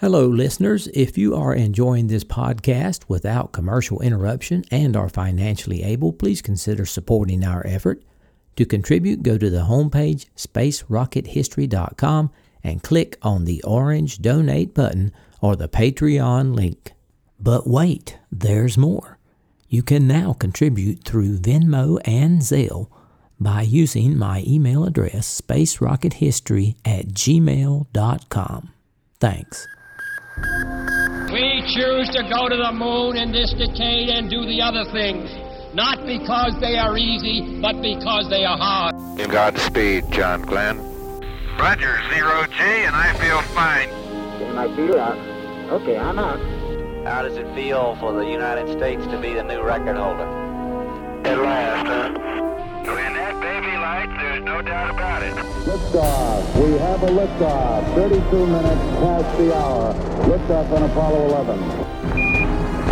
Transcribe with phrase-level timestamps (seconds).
[0.00, 0.86] Hello, listeners.
[0.94, 6.86] If you are enjoying this podcast without commercial interruption and are financially able, please consider
[6.86, 8.04] supporting our effort.
[8.54, 12.30] To contribute, go to the homepage spacerockethistory.com
[12.62, 16.92] and click on the orange donate button or the Patreon link.
[17.40, 19.18] But wait, there's more.
[19.68, 22.88] You can now contribute through Venmo and Zelle
[23.40, 28.72] by using my email address, spacerockethistory at gmail.com.
[29.18, 29.66] Thanks.
[31.32, 35.28] We choose to go to the moon in this decade and do the other things,
[35.74, 38.94] not because they are easy, but because they are hard.
[39.30, 40.78] Godspeed, John Glenn.
[41.58, 43.88] Roger, zero G, and I feel fine.
[44.38, 45.18] Getting my feet out.
[45.72, 46.38] Okay, I'm out.
[47.04, 50.24] How does it feel for the United States to be the new record holder?
[51.24, 52.77] At last, huh?
[52.94, 55.34] When that baby lights, there's no doubt about it.
[55.68, 56.64] Liftoff.
[56.64, 57.94] We have a liftoff.
[57.94, 59.94] 32 minutes past the hour.
[60.24, 61.98] Liftoff on Apollo 11.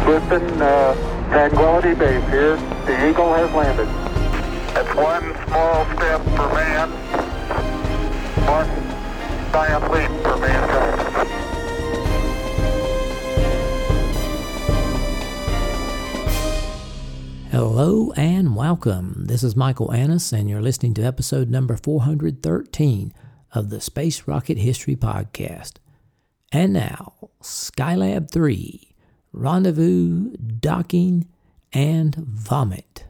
[0.07, 0.95] Listen, uh,
[1.30, 2.57] Tranquility Base here.
[2.87, 3.88] The Eagle has landed.
[4.75, 6.91] That's one small step for man,
[8.47, 8.69] one
[9.51, 11.46] giant leap for mankind.
[17.59, 19.24] Hello and welcome.
[19.29, 23.15] This is Michael Annis, and you're listening to episode number 413
[23.51, 25.76] of the Space Rocket History Podcast.
[26.52, 28.95] And now, Skylab 3
[29.32, 31.29] Rendezvous, Docking,
[31.73, 33.07] and Vomit.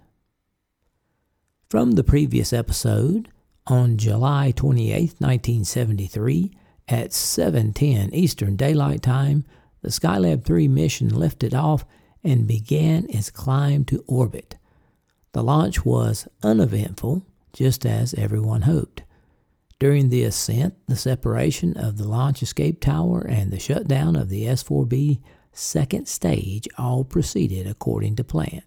[1.69, 3.28] From the previous episode,
[3.66, 6.53] on July 28, 1973,
[6.86, 9.44] at 7:10 Eastern Daylight Time,
[9.83, 11.84] the Skylab 3 mission lifted off
[12.25, 14.56] and began its climb to orbit.
[15.33, 19.03] The launch was uneventful, just as everyone hoped.
[19.78, 24.48] During the ascent, the separation of the launch escape tower and the shutdown of the
[24.48, 25.20] S 4B
[25.53, 28.62] second stage all proceeded according to plan.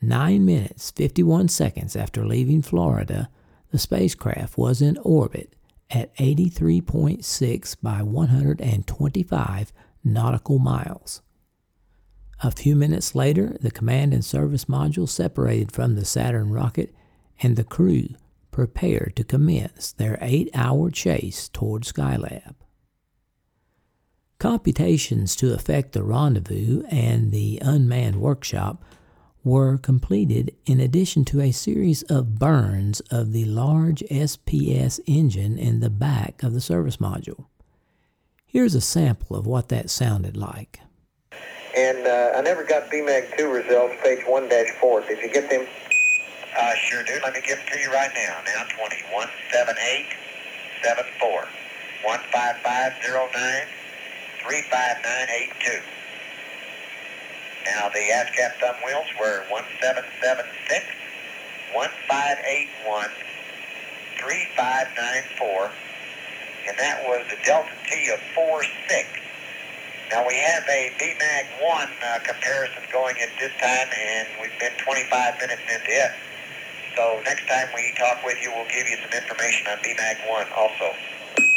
[0.00, 3.28] Nine minutes, 51 seconds after leaving Florida,
[3.70, 5.54] the spacecraft was in orbit
[5.90, 9.72] at 83.6 by 125
[10.04, 11.20] nautical miles.
[12.42, 16.94] A few minutes later, the command and service module separated from the Saturn rocket,
[17.42, 18.08] and the crew
[18.50, 22.54] prepared to commence their eight hour chase toward Skylab.
[24.38, 28.82] Computations to effect the rendezvous and the unmanned workshop
[29.44, 35.80] were completed in addition to a series of burns of the large SPS engine in
[35.80, 37.46] the back of the service module.
[38.46, 40.80] Here's a sample of what that sounded like.
[41.76, 45.06] And uh, I never got BMAG 2 results, page 1-4.
[45.06, 45.68] Did you get them?
[46.58, 47.20] Uh, sure do.
[47.22, 48.40] Let me give them to you right now.
[48.44, 48.96] Now 20.
[49.14, 51.46] 17874.
[52.02, 53.66] 15509.
[54.42, 55.80] 35982.
[57.66, 60.84] Now the ASCP thumb wheels were 1776.
[61.72, 63.10] 1581.
[64.18, 65.70] 3594.
[66.66, 69.20] And that was the delta T of 46.
[70.10, 74.74] Now we have a BMAG 1 uh, comparison going at this time, and we've been
[74.82, 76.10] 25 minutes into it.
[76.96, 80.46] So next time we talk with you, we'll give you some information on BMAG 1
[80.58, 80.90] also.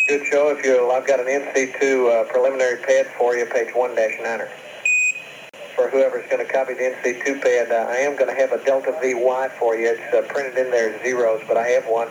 [0.07, 0.53] Good show.
[0.55, 4.47] If you'll, I've got an NC2 uh, preliminary pad for you, page 1-9er.
[5.73, 8.63] For whoever's going to copy the NC2 pad, uh, I am going to have a
[8.63, 9.97] Delta VY for you.
[9.97, 12.09] It's uh, printed in there zeros, but I have one.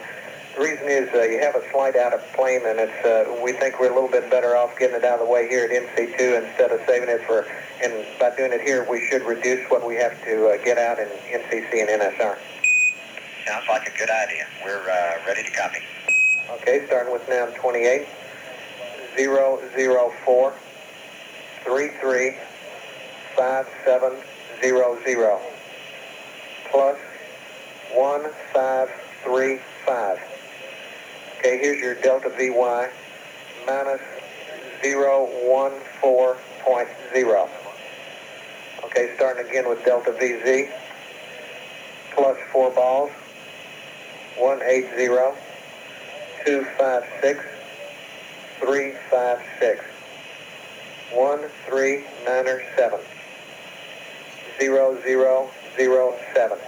[0.55, 3.53] The reason is uh, you have a slight out of plane, and it's uh, we
[3.53, 5.71] think we're a little bit better off getting it out of the way here at
[5.71, 7.47] NC2 instead of saving it for.
[7.83, 10.99] And by doing it here, we should reduce what we have to uh, get out
[10.99, 12.37] in NCC and NSR.
[13.47, 14.47] Sounds like a good idea.
[14.63, 15.79] We're uh, ready to copy.
[16.61, 18.07] Okay, starting with now 28
[19.17, 20.53] 004
[21.65, 22.37] 33
[23.37, 25.39] 5700
[26.71, 26.99] plus
[27.95, 30.32] 1535.
[31.45, 32.89] Okay, here's your delta VY
[33.67, 34.01] minus
[34.81, 37.49] 014.0.
[38.85, 40.71] Okay, starting again with delta VZ
[42.15, 43.11] plus four balls.
[44.39, 45.09] 180
[46.47, 47.45] 256
[48.61, 49.85] 356
[51.13, 53.01] 1397
[54.61, 56.59] 0007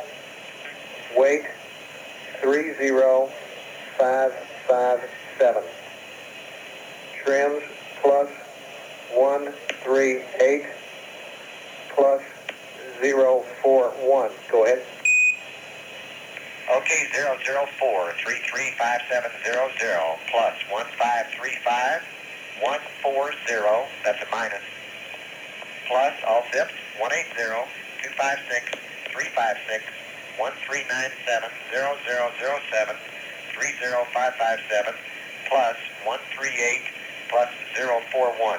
[1.17, 1.45] weight
[4.67, 5.63] 30557
[7.25, 7.63] trims
[8.01, 8.29] plus
[9.13, 10.67] 138
[11.95, 12.23] plus
[13.01, 14.83] 041 go ahead.
[16.71, 22.03] Okay, 004 335700 plus 1535
[22.63, 23.37] 140,
[24.05, 24.63] that's a minus.
[25.89, 26.73] plus all zips.
[26.99, 28.81] 180 256
[29.13, 29.85] 356
[30.39, 33.14] 1397 0007
[33.55, 34.95] 30557
[35.49, 36.83] plus 138
[37.31, 38.59] plus 041.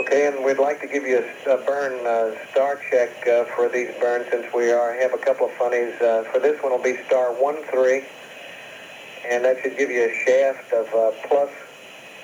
[0.00, 3.90] Okay, and we'd like to give you a, burn uh, star check uh, for these
[4.00, 5.92] burns since we are have a couple of funnies.
[6.00, 8.02] Uh, for this one, will be star one three,
[9.28, 11.50] and that should give you a shaft of uh, plus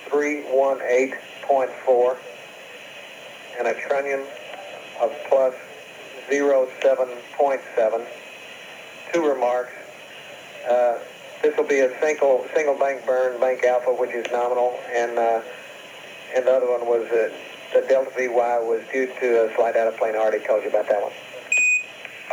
[0.08, 2.16] three one eight point four,
[3.58, 4.24] and a trunnion
[5.02, 5.54] of plus
[6.30, 8.00] zero seven point seven.
[9.12, 9.72] Two remarks.
[11.42, 15.42] This will be a single single bank burn, bank alpha, which is nominal, and uh,
[16.34, 17.30] and the other one was uh,
[17.72, 20.14] the delta VY was due to a slide out of plane.
[20.14, 21.12] I already told you about that one.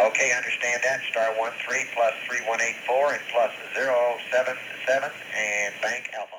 [0.08, 1.02] Okay, understand that.
[1.12, 6.36] Star one three plus 3184 and plus 077 and bank alpha.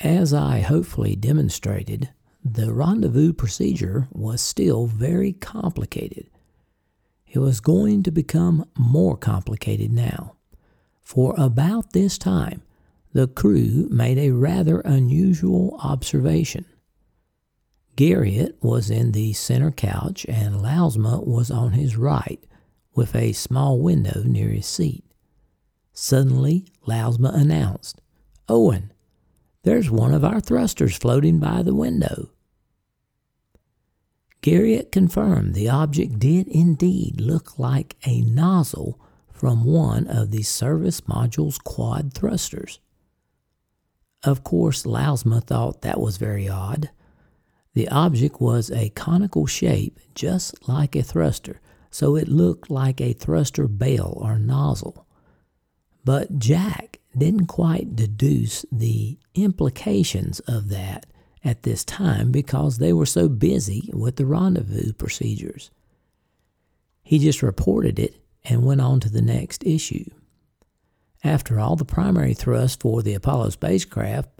[0.00, 2.10] As I hopefully demonstrated,
[2.44, 6.28] the rendezvous procedure was still very complicated.
[7.26, 10.37] It was going to become more complicated now.
[11.08, 12.60] For about this time,
[13.14, 16.66] the crew made a rather unusual observation.
[17.96, 22.44] Garriott was in the center couch and Lousma was on his right
[22.94, 25.02] with a small window near his seat.
[25.94, 28.02] Suddenly, Lousma announced,
[28.46, 28.92] Owen,
[29.62, 32.32] there's one of our thrusters floating by the window.
[34.42, 39.00] Garriott confirmed the object did indeed look like a nozzle
[39.38, 42.80] from one of the service module's quad thrusters.
[44.24, 46.90] Of course, Lousma thought that was very odd.
[47.74, 53.12] The object was a conical shape, just like a thruster, so it looked like a
[53.12, 55.06] thruster bale or nozzle.
[56.04, 61.06] But Jack didn't quite deduce the implications of that
[61.44, 65.70] at this time because they were so busy with the rendezvous procedures.
[67.02, 70.10] He just reported it and went on to the next issue.
[71.24, 74.30] After all, the primary thrust for the Apollo spacecraft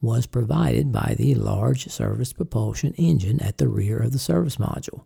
[0.00, 5.04] was provided by the large service propulsion engine at the rear of the service module.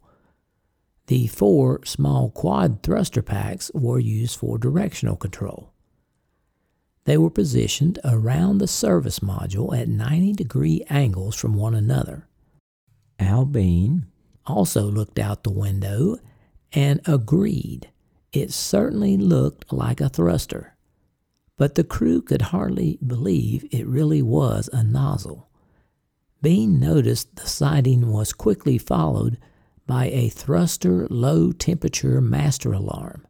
[1.08, 5.72] The four small quad thruster packs were used for directional control.
[7.04, 12.26] They were positioned around the service module at 90 degree angles from one another.
[13.20, 14.06] Al Bean
[14.46, 16.18] also looked out the window
[16.72, 17.90] and agreed
[18.40, 20.76] it certainly looked like a thruster
[21.56, 25.48] but the crew could hardly believe it really was a nozzle.
[26.42, 29.38] Bean noticed the sighting was quickly followed
[29.86, 33.26] by a thruster low temperature master alarm.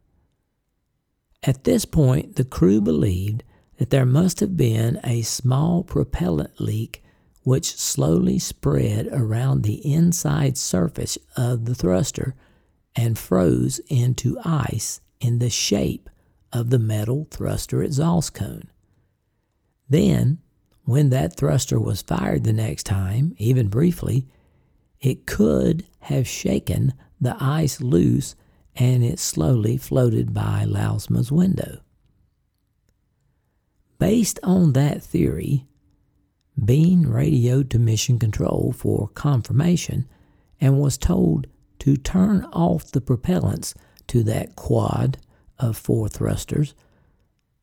[1.43, 3.43] At this point, the crew believed
[3.77, 7.03] that there must have been a small propellant leak
[7.43, 12.35] which slowly spread around the inside surface of the thruster
[12.97, 16.09] and froze into ice in the shape
[16.51, 18.67] of the metal thruster exhaust cone.
[19.87, 20.39] Then,
[20.83, 24.25] when that thruster was fired the next time, even briefly,
[24.99, 28.35] it could have shaken the ice loose
[28.75, 31.81] and it slowly floated by Lousma's window.
[33.99, 35.65] Based on that theory,
[36.63, 40.07] Bean radioed to Mission Control for confirmation
[40.59, 41.47] and was told
[41.79, 43.75] to turn off the propellants
[44.07, 45.17] to that quad
[45.59, 46.73] of four thrusters.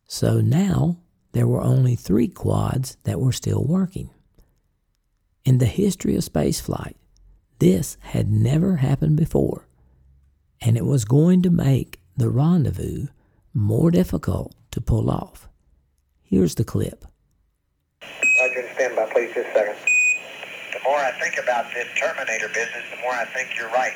[0.07, 0.99] So now
[1.33, 4.11] there were only three quads that were still working.
[5.45, 6.95] In the history of spaceflight,
[7.59, 9.67] this had never happened before,
[10.61, 13.09] and it was going to make the rendezvous
[13.53, 15.49] more difficult to pull off.
[16.23, 17.05] Here's the clip.
[18.41, 19.94] Roger, stand by, please, just a second.
[20.85, 23.95] The more I think about this Terminator business, the more I think you're right.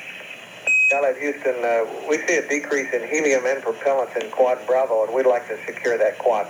[0.89, 5.13] Skylab Houston, uh, we see a decrease in helium and propellants in Quad Bravo, and
[5.13, 6.47] we'd like to secure that quad.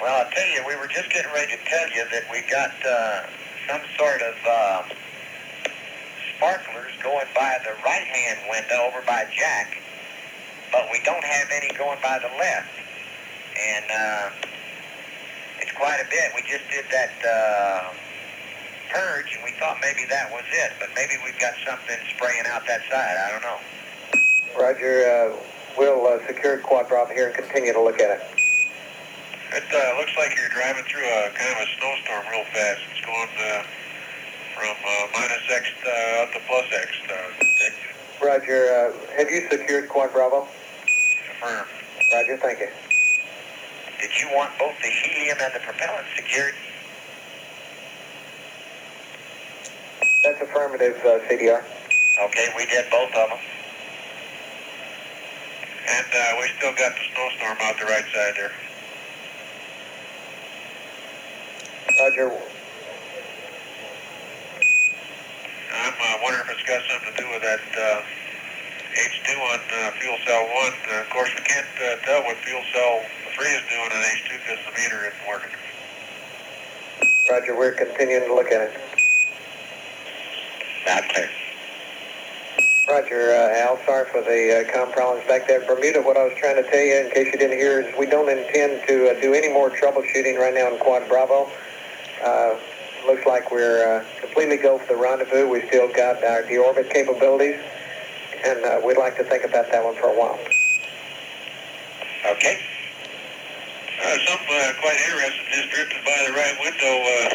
[0.00, 2.72] Well, I'll tell you, we were just getting ready to tell you that we got
[2.86, 3.26] uh,
[3.68, 4.82] some sort of uh,
[6.36, 9.76] sparklers going by the right-hand window over by Jack,
[10.72, 12.89] but we don't have any going by the left.
[13.60, 14.30] And uh,
[15.60, 16.32] it's quite a bit.
[16.34, 17.92] We just did that uh,
[18.88, 22.66] purge, and we thought maybe that was it, but maybe we've got something spraying out
[22.66, 23.16] that side.
[23.20, 23.60] I don't know.
[24.58, 25.36] Roger, uh,
[25.78, 28.22] we'll uh, secure Quad Bravo here and continue to look at it.
[29.52, 32.80] It uh, looks like you're driving through a kind of a snowstorm real fast.
[32.90, 33.62] It's going uh,
[34.54, 36.90] from uh, minus X uh, up to plus X.
[37.10, 40.46] Uh, Roger, uh, have you secured Quad Bravo?
[41.32, 41.66] Affirm.
[42.12, 42.89] Roger, thank you.
[44.00, 46.54] Did you want both the helium and the propellant secured?
[50.24, 51.64] That's affirmative, uh, CDR.
[52.20, 53.38] Okay, we did both of them.
[55.88, 58.52] And uh, we still got the snowstorm out the right side there.
[62.00, 62.32] Roger.
[65.72, 68.02] I'm uh, wondering if it's got something to do with that uh,
[69.00, 70.72] H2 on uh, fuel cell 1.
[70.92, 73.00] Uh, of course, we can't uh, tell what fuel cell
[73.32, 75.56] 3 is doing on H2 because the meter isn't working.
[77.30, 78.72] Roger, we're continuing to look at it.
[80.86, 81.30] Not clear.
[82.88, 85.64] Roger, uh, Al, sorry for the uh, com problems back there.
[85.64, 88.06] Bermuda, what I was trying to tell you, in case you didn't hear, is we
[88.06, 91.48] don't intend to uh, do any more troubleshooting right now in Quad Bravo.
[92.24, 92.56] Uh,
[93.06, 95.48] looks like we're uh, completely go for the rendezvous.
[95.48, 97.60] We still got our deorbit capabilities,
[98.44, 100.38] and uh, we'd like to think about that one for a while.
[102.26, 102.56] Okay.
[104.00, 106.94] Uh, something uh, quite interesting just drifted by the right window.
[107.04, 107.34] Uh,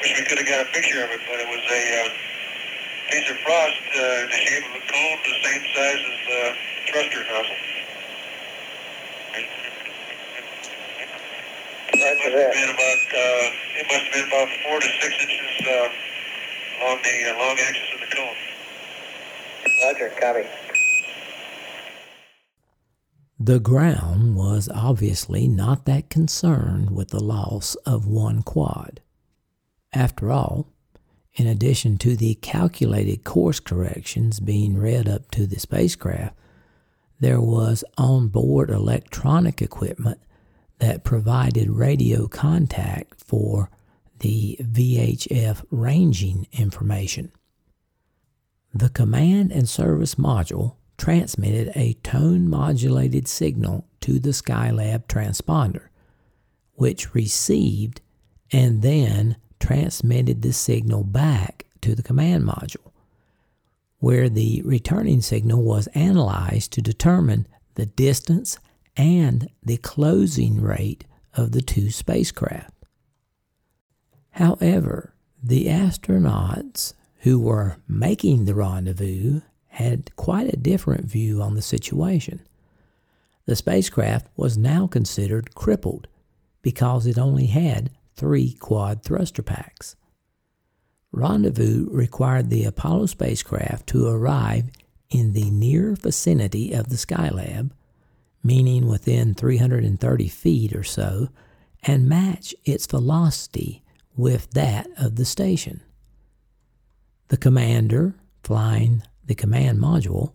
[0.00, 2.08] wish we could have got a picture of it, but it was a uh,
[3.12, 6.40] piece of frost uh, in the shape of a cone the same size as the
[6.92, 7.60] thruster nozzle.
[11.88, 15.66] It must have been about uh, it must have been about four to six inches
[15.66, 15.88] uh,
[16.80, 18.47] along the uh, long axis of the cone.
[19.84, 20.46] Roger, copy.
[23.40, 29.00] The ground was obviously not that concerned with the loss of one quad.
[29.92, 30.72] After all,
[31.34, 36.34] in addition to the calculated course corrections being read up to the spacecraft,
[37.20, 40.20] there was onboard electronic equipment
[40.78, 43.70] that provided radio contact for
[44.18, 47.30] the VHF ranging information.
[48.74, 55.88] The command and service module transmitted a tone modulated signal to the Skylab transponder,
[56.74, 58.00] which received
[58.52, 62.92] and then transmitted the signal back to the command module,
[63.98, 68.58] where the returning signal was analyzed to determine the distance
[68.96, 72.74] and the closing rate of the two spacecraft.
[74.32, 81.62] However, the astronauts who were making the rendezvous had quite a different view on the
[81.62, 82.40] situation.
[83.46, 86.06] The spacecraft was now considered crippled
[86.62, 89.96] because it only had three quad thruster packs.
[91.12, 94.70] Rendezvous required the Apollo spacecraft to arrive
[95.10, 97.70] in the near vicinity of the Skylab,
[98.42, 101.28] meaning within 330 feet or so,
[101.82, 103.82] and match its velocity
[104.16, 105.80] with that of the station.
[107.28, 110.32] The commander, flying the command module,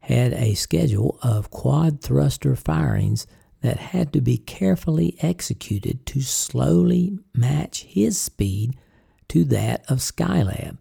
[0.00, 3.26] had a schedule of quad thruster firings
[3.62, 8.76] that had to be carefully executed to slowly match his speed
[9.28, 10.78] to that of Skylab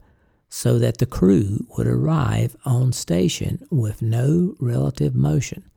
[0.50, 5.70] so that the crew would arrive on station with no relative motion.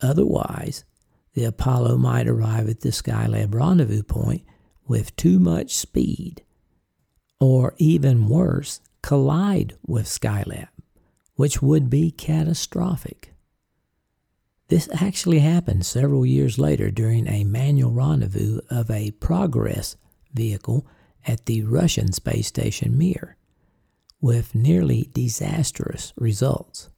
[0.00, 0.84] Otherwise,
[1.34, 4.42] the Apollo might arrive at the Skylab rendezvous point
[4.86, 6.42] with too much speed,
[7.42, 10.68] or even worse, collide with Skylab,
[11.34, 13.34] which would be catastrophic.
[14.68, 19.96] This actually happened several years later during a manual rendezvous of a Progress
[20.32, 20.86] vehicle
[21.26, 23.36] at the Russian space station Mir,
[24.20, 26.90] with nearly disastrous results.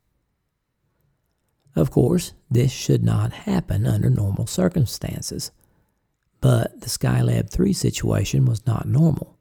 [1.74, 5.52] Of course, this should not happen under normal circumstances,
[6.42, 9.34] but the Skylab 3 situation was not normal.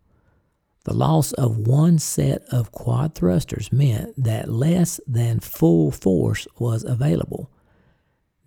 [0.86, 6.84] The loss of one set of quad thrusters meant that less than full force was
[6.84, 7.50] available.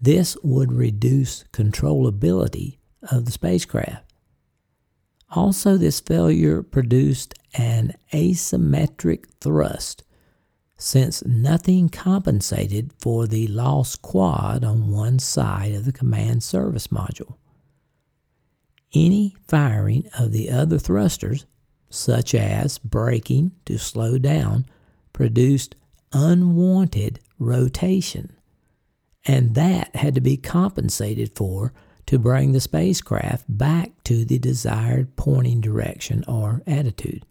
[0.01, 2.77] This would reduce controllability
[3.11, 4.05] of the spacecraft.
[5.31, 10.03] Also, this failure produced an asymmetric thrust
[10.79, 17.37] since nothing compensated for the lost quad on one side of the command service module.
[18.95, 21.47] Any firing of the other thrusters,
[21.97, 24.67] such as braking to slow down,
[25.13, 25.75] produced
[26.13, 28.37] unwanted rotation,
[29.25, 31.73] and that had to be compensated for
[32.07, 37.25] to bring the spacecraft back to the desired pointing direction or attitude,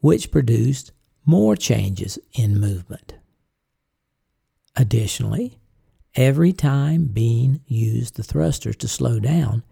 [0.00, 0.92] which produced
[1.24, 3.14] more changes in movement.
[4.76, 5.58] Additionally,
[6.14, 9.62] every time Bean used the thrusters to slow down,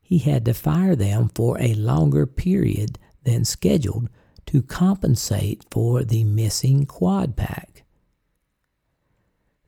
[0.00, 4.08] he had to fire them for a longer period than scheduled
[4.46, 7.84] to compensate for the missing quad pack.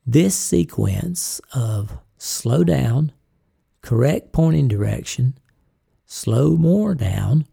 [0.07, 3.13] This sequence of slow down,
[3.83, 5.39] correct pointing direction,
[6.07, 7.47] slow more down,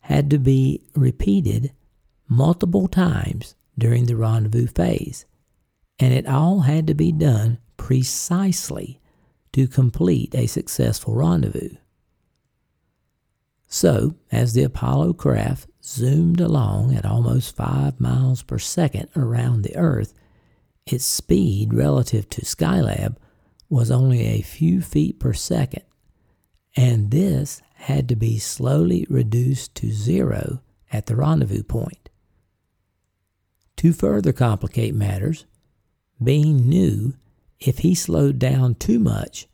[0.00, 1.72] had to be repeated
[2.26, 5.26] multiple times during the rendezvous phase,
[5.98, 9.00] and it all had to be done precisely
[9.52, 11.76] to complete a successful rendezvous.
[13.72, 19.76] So, as the Apollo craft zoomed along at almost 5 miles per second around the
[19.76, 20.12] Earth,
[20.86, 23.16] its speed relative to Skylab
[23.68, 25.84] was only a few feet per second,
[26.76, 30.60] and this had to be slowly reduced to zero
[30.92, 32.10] at the rendezvous point.
[33.76, 35.46] To further complicate matters,
[36.22, 37.14] Bean knew
[37.60, 39.46] if he slowed down too much,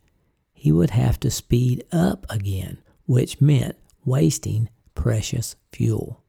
[0.53, 3.77] he would have to speed up again, which meant
[4.07, 6.23] wasting precious fuel.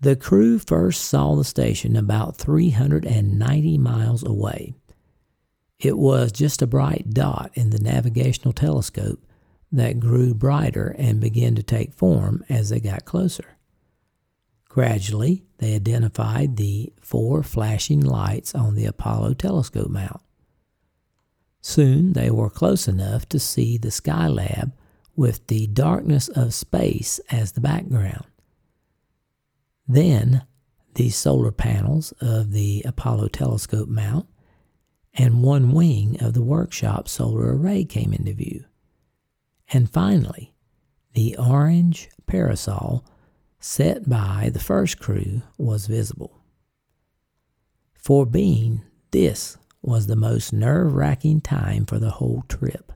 [0.00, 4.72] The crew first saw the station about 390 miles away.
[5.78, 9.22] It was just a bright dot in the navigational telescope
[9.70, 13.56] that grew brighter and began to take form as they got closer.
[14.68, 20.22] Gradually, they identified the four flashing lights on the Apollo telescope mount.
[21.60, 24.72] Soon they were close enough to see the Skylab
[25.20, 28.24] with the darkness of space as the background.
[29.86, 30.46] Then
[30.94, 34.26] the solar panels of the Apollo telescope mount
[35.12, 38.64] and one wing of the workshop solar array came into view.
[39.70, 40.54] And finally,
[41.12, 43.04] the orange parasol
[43.58, 46.40] set by the first crew was visible.
[47.92, 52.90] For Bean, this was the most nerve wracking time for the whole trip.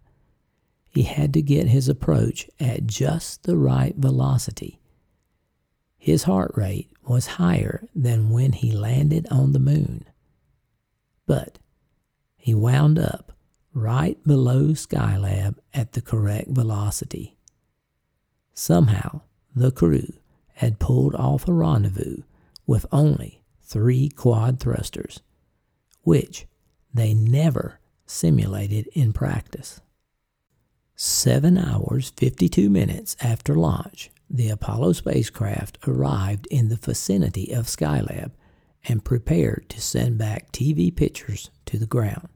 [0.95, 4.81] He had to get his approach at just the right velocity
[6.05, 10.05] his heart rate was higher than when he landed on the moon.
[11.25, 11.59] But
[12.37, 13.33] he wound up
[13.73, 17.39] right below Skylab at the correct velocity.
[18.53, 19.23] Somehow,
[19.57, 20.13] the crew
[20.57, 22.19] had pulled off a rendezvous
[22.67, 25.23] with only three quad thrusters,
[26.03, 26.45] which
[26.93, 29.81] they never simulated in practice.
[30.97, 38.31] Seven hours, 52 minutes after launch, the Apollo spacecraft arrived in the vicinity of Skylab
[38.85, 42.29] and prepared to send back TV pictures to the ground.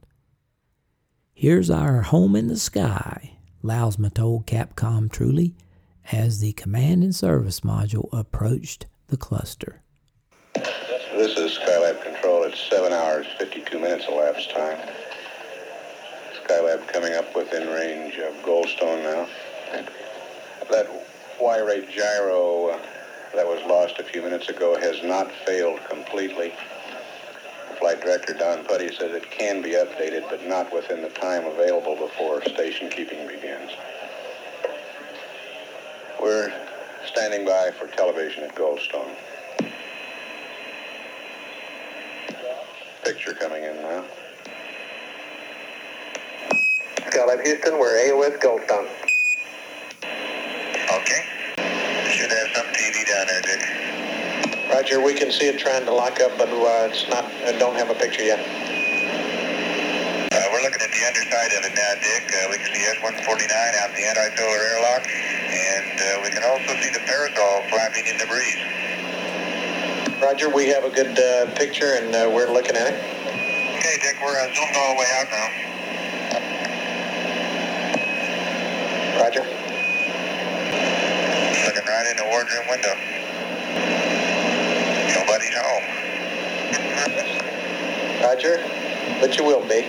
[1.35, 5.55] Here's our home in the sky, Lousma told Capcom Truly
[6.11, 9.83] as the command and service module approached the cluster.
[10.55, 12.43] This is Skylab Control.
[12.43, 14.79] It's 7 hours, 52 minutes elapsed time.
[16.49, 19.29] Skylab coming up within range of Goldstone now.
[20.71, 20.89] That
[21.41, 22.79] Y rate gyro uh,
[23.35, 26.53] that was lost a few minutes ago has not failed completely.
[27.79, 31.95] Flight Director Don Puddy says it can be updated, but not within the time available
[31.95, 33.71] before station keeping begins.
[36.21, 36.53] We're
[37.07, 39.15] standing by for television at Goldstone.
[43.05, 44.05] Picture coming in now.
[47.09, 48.85] Skylab Houston, we're AOS Goldstone.
[50.93, 51.21] Okay.
[52.13, 53.65] Should have some TV down there, Dick.
[54.69, 57.25] Roger, we can see it trying to lock up, but uh, it's not.
[57.49, 58.37] Uh, don't have a picture yet.
[60.29, 62.29] Uh, we're looking at the underside of it now, Dick.
[62.29, 66.93] Uh, we can see S-149 out the anti-solar airlock, and uh, we can also see
[66.93, 68.61] the parasol flapping in the breeze.
[70.21, 73.01] Roger, we have a good uh, picture, and uh, we're looking at it.
[73.81, 75.68] Okay, Dick, we're uh, zoomed all the way out now.
[79.29, 79.45] Roger.
[81.67, 82.97] Looking right in the wardroom window.
[85.13, 85.85] Nobody's home.
[88.25, 88.65] Roger,
[89.21, 89.85] but you will be.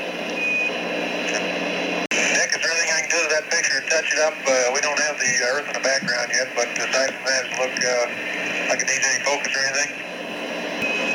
[2.11, 3.79] Dick, is there anything I can do to that picture?
[3.87, 4.33] Touch it up.
[4.45, 7.71] Uh, we don't have the Earth in the background yet, but aside from that, look
[7.79, 10.08] uh, like it needs any focus or anything?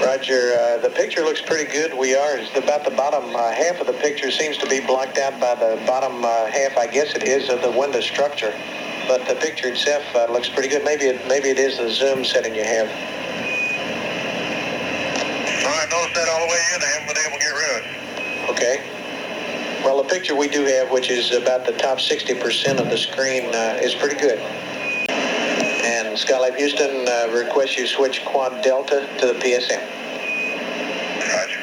[0.04, 1.96] Roger, uh, the picture looks pretty good.
[1.96, 5.16] We are it's about the bottom uh, half of the picture seems to be blocked
[5.16, 8.52] out by the bottom uh, half, I guess it is, of the window structure.
[9.08, 10.84] But the picture itself uh, looks pretty good.
[10.84, 12.86] Maybe it maybe it is the zoom setting you have.
[15.64, 16.82] Well, I noticed that all the way in.
[16.82, 18.50] I haven't been able to get rid of it.
[18.50, 18.76] Okay.
[19.84, 23.54] Well, the picture we do have, which is about the top 60% of the screen,
[23.54, 24.38] uh, is pretty good.
[26.14, 29.82] And Skylab Houston uh, requests you switch Quad Delta to the PSM.
[31.26, 31.58] Roger.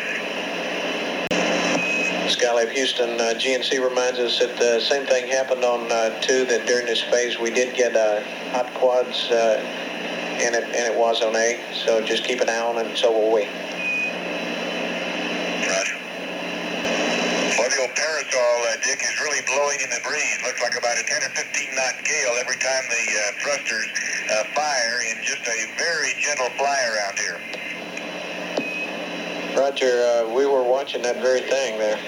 [2.27, 6.67] Skylab Houston, uh, GNC reminds us that the same thing happened on uh, 2, that
[6.67, 8.19] during this phase we did get uh,
[8.51, 9.63] hot quads uh,
[10.43, 12.97] and, it, and it was on A, so just keep an eye on it, and
[12.97, 13.47] so will we.
[15.63, 15.95] Roger.
[17.55, 20.43] Audio parasol, uh, Dick, is really blowing in the breeze.
[20.43, 24.43] Looks like about a 10 or 15 knot gale every time the uh, thrusters uh,
[24.55, 27.39] fire in just a very gentle fly around here.
[29.57, 31.99] Roger, uh, we were watching that very thing there.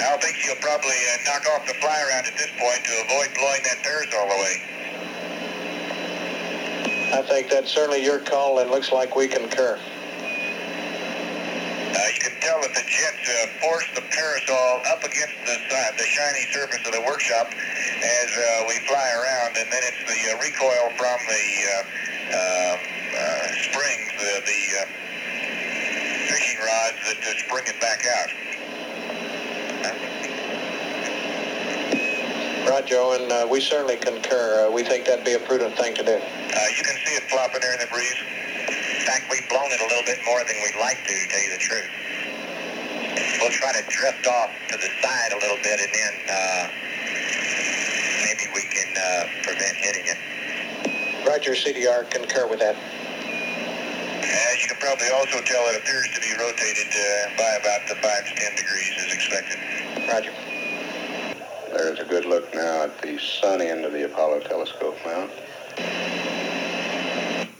[0.00, 3.34] Al thinks you'll probably uh, knock off the fly around at this point to avoid
[3.34, 4.62] blowing that parasol away.
[7.12, 9.78] I think that's certainly your call and looks like we concur.
[12.48, 16.44] Uh, tell that the jets uh, force the parasol up against the side, the shiny
[16.52, 20.88] surface of the workshop as uh, we fly around, and then it's the uh, recoil
[20.96, 21.80] from the uh,
[22.32, 22.78] um,
[23.12, 24.86] uh, springs, the, the uh,
[26.28, 28.30] fishing rods that uh, spring it back out.
[32.68, 34.68] Roger, and uh, we certainly concur.
[34.68, 36.16] Uh, we think that'd be a prudent thing to do.
[36.16, 38.16] Uh, you can see it flopping there in the breeze.
[38.68, 41.42] In fact, we've blown it a little bit more than we'd like to, to tell
[41.42, 42.07] you the truth.
[43.40, 46.68] We'll try to drift off to the side a little bit, and then uh,
[48.24, 50.18] maybe we can uh, prevent hitting it.
[51.28, 52.76] Roger, CDR, concur with that.
[52.76, 57.94] As you can probably also tell, it appears to be rotated uh, by about the
[57.96, 59.58] 5 to 10 degrees as expected.
[60.08, 60.32] Roger.
[61.72, 65.30] There's a good look now at the sun end of the Apollo telescope mount.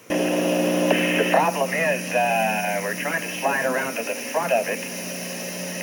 [0.08, 4.78] The problem is uh, we're trying to slide around to the front of it,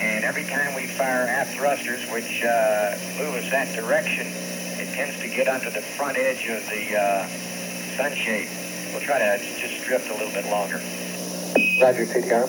[0.06, 4.28] and every time we fire aft thrusters, which uh, move us that direction,
[4.78, 7.28] it tends to get under the front edge of the uh,
[7.98, 8.48] sunshade.
[8.92, 10.78] We'll try to just drift a little bit longer.
[11.82, 12.46] Roger, CDR.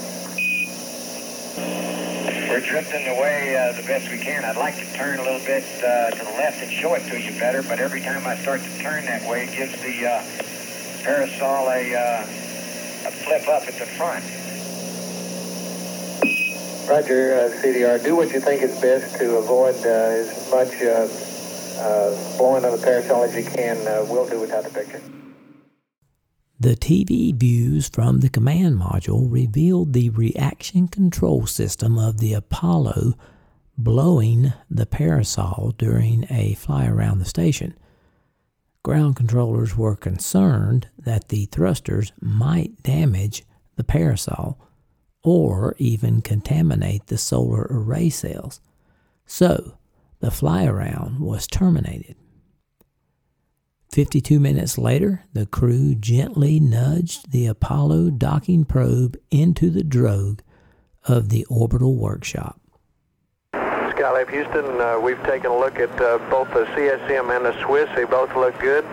[2.48, 4.44] We're drifting away uh, the best we can.
[4.44, 7.18] I'd like to turn a little bit uh, to the left and show it to
[7.18, 10.22] you better, but every time I start to turn that way, it gives the uh,
[11.02, 14.24] parasol a, uh, a flip up at the front.
[16.88, 18.02] Roger, uh, CDR.
[18.02, 21.08] Do what you think is best to avoid uh, as much uh,
[21.82, 23.76] uh, blowing of the parasol as you can.
[23.86, 25.02] Uh, we'll do without the picture.
[26.60, 33.14] The TV views from the command module revealed the reaction control system of the Apollo
[33.76, 37.76] blowing the parasol during a fly around the station.
[38.84, 43.44] Ground controllers were concerned that the thrusters might damage
[43.74, 44.65] the parasol
[45.26, 48.60] or even contaminate the solar array cells.
[49.26, 49.76] So,
[50.20, 52.14] the fly around was terminated.
[53.90, 60.42] 52 minutes later, the crew gently nudged the Apollo docking probe into the drogue
[61.04, 62.60] of the orbital workshop.
[63.52, 67.88] Skylab Houston, uh, we've taken a look at uh, both the CSM and the Swiss.
[67.96, 68.84] They both look good.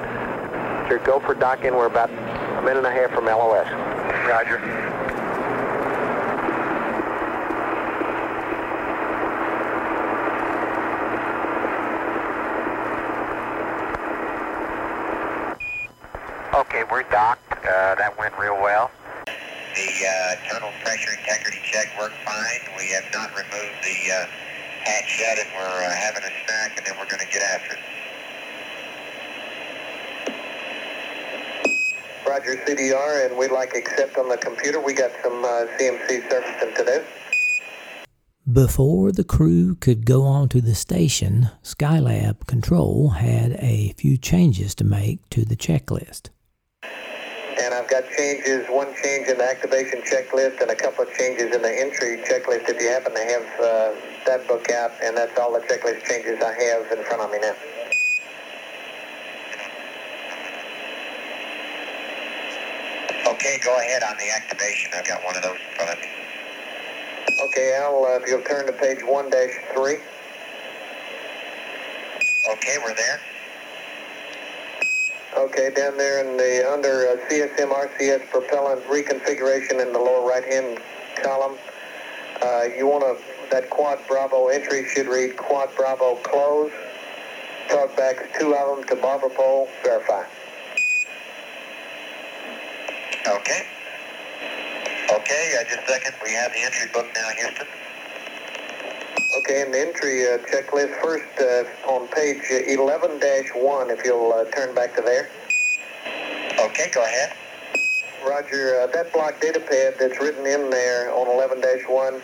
[0.87, 1.75] Sure, go for docking.
[1.75, 3.69] We're about a minute and a half from LOS.
[4.27, 4.92] Roger.
[17.13, 17.51] Docked.
[17.51, 18.89] Uh, that went real well.
[19.27, 22.61] The uh, internal pressure integrity check worked fine.
[22.75, 24.25] We have not removed the uh,
[24.81, 27.77] hatch yet, and we're uh, having a snack, and then we're going to get after
[27.77, 27.83] it.
[32.27, 34.79] Roger, CDR, and we'd like accept on the computer.
[34.79, 37.03] We got some uh, CMC servicing to do.
[38.51, 44.73] Before the crew could go on to the station, Skylab Control had a few changes
[44.75, 46.29] to make to the checklist.
[47.83, 51.61] I've got changes, one change in the activation checklist and a couple of changes in
[51.61, 53.91] the entry checklist if you happen to have uh,
[54.25, 54.91] that book out.
[55.03, 57.55] And that's all the checklist changes I have in front of me now.
[63.33, 64.91] Okay, go ahead on the activation.
[64.95, 66.07] I've got one of those in front of me.
[67.43, 69.99] Okay, Al, uh, if you'll turn to page 1-3.
[72.47, 73.19] Okay, we're there.
[75.37, 80.79] Okay, down there in the under uh, CSM RCS propellant reconfiguration in the lower right-hand
[81.23, 81.57] column,
[82.43, 86.71] uh, you want to that quad Bravo entry should read quad Bravo close.
[87.67, 90.23] Talkbacks, two of them to barber pole, verify.
[93.27, 93.63] Okay.
[95.11, 96.13] Okay, just a second.
[96.23, 97.67] We have the entry book now, Houston.
[99.35, 104.75] Okay, in the entry uh, checklist first uh, on page 11-1, if you'll uh, turn
[104.75, 105.27] back to there.
[106.59, 107.35] Okay, go ahead.
[108.23, 112.21] Roger, uh, that block data pad that's written in there on 11-1,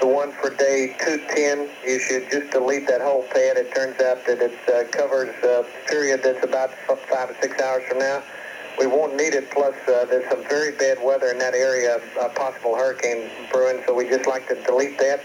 [0.00, 3.56] the one for day 210, you should just delete that whole pad.
[3.56, 7.82] It turns out that it uh, covers a period that's about five to six hours
[7.88, 8.22] from now.
[8.78, 9.50] we won't need it.
[9.50, 13.94] Plus, uh, there's some very bad weather in that area, a possible hurricane brewing, so
[13.94, 15.22] we just like to delete that.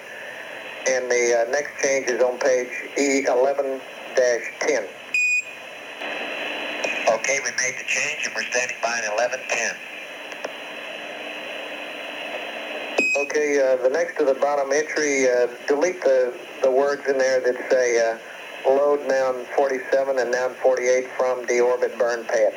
[0.88, 3.82] And the uh, next change is on page E11-10.
[7.10, 9.76] Okay, we made the change and we're standing by in 1110.
[13.18, 17.40] Okay, uh, the next to the bottom entry, uh, delete the, the words in there
[17.40, 18.18] that say uh,
[18.70, 22.54] load noun 47 and noun 48 from deorbit burn pad.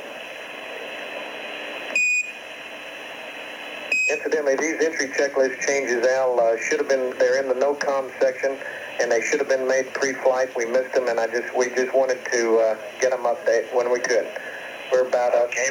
[4.18, 8.58] Incidentally, these entry checklist changes, Al, uh, should have been, they're in the no-com section,
[9.00, 10.50] and they should have been made pre-flight.
[10.56, 13.92] We missed them, and I just, we just wanted to uh, get them updated when
[13.92, 14.26] we could.
[14.90, 15.70] We're about, uh, Okay.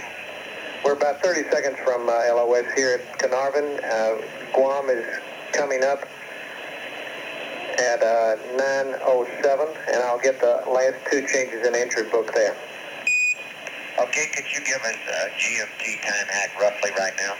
[0.85, 3.83] we're about 30 seconds from uh, LOS here at Carnarvon.
[3.83, 4.21] Uh,
[4.53, 5.03] Guam is
[5.51, 6.07] coming up
[7.79, 12.55] at uh, 9.07, and I'll get the last two changes in the entry book there.
[13.99, 17.35] Okay, could you give us a GMT time hack roughly right now?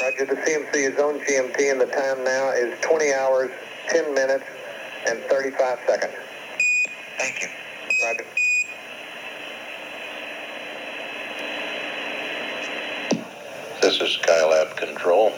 [0.00, 3.50] Roger, the CMC is on GMT, and the time now is 20 hours,
[3.88, 4.44] 10 minutes,
[5.08, 6.12] and 35 seconds.
[7.18, 7.48] Thank you.
[8.04, 8.24] Roger.
[13.82, 15.32] This is Skylab Control.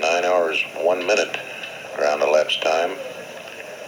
[0.00, 1.38] Nine hours, one minute
[1.96, 2.96] ground elapsed time.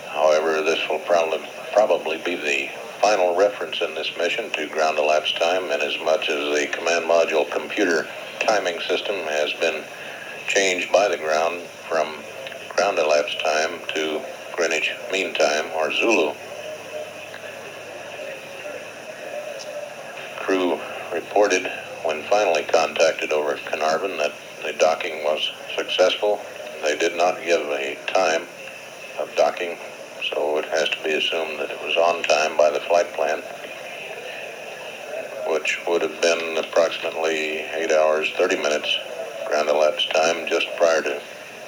[0.09, 1.41] However, this will probably
[1.73, 2.71] probably be the
[3.03, 7.05] final reference in this mission to ground elapsed time, and as much as the command
[7.05, 8.07] module computer
[8.39, 9.83] timing system has been
[10.47, 12.23] changed by the ground from
[12.69, 16.33] ground elapsed time to Greenwich Mean Time or Zulu.
[20.39, 20.79] Crew
[21.13, 21.71] reported
[22.05, 26.41] when finally contacted over Carnarvon that the docking was successful.
[26.83, 28.43] They did not give a time
[29.19, 29.77] of docking,
[30.33, 33.43] so it has to be assumed that it was on time by the flight plan,
[35.53, 38.99] which would have been approximately 8 hours 30 minutes
[39.47, 41.21] ground elapsed time just prior to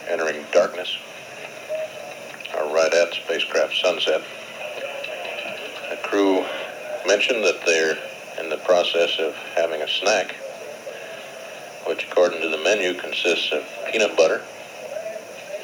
[0.09, 0.97] entering darkness,
[2.57, 4.23] or right at spacecraft sunset.
[5.91, 6.45] The crew
[7.07, 7.99] mentioned that they're
[8.41, 10.35] in the process of having a snack,
[11.87, 14.43] which according to the menu consists of peanut butter,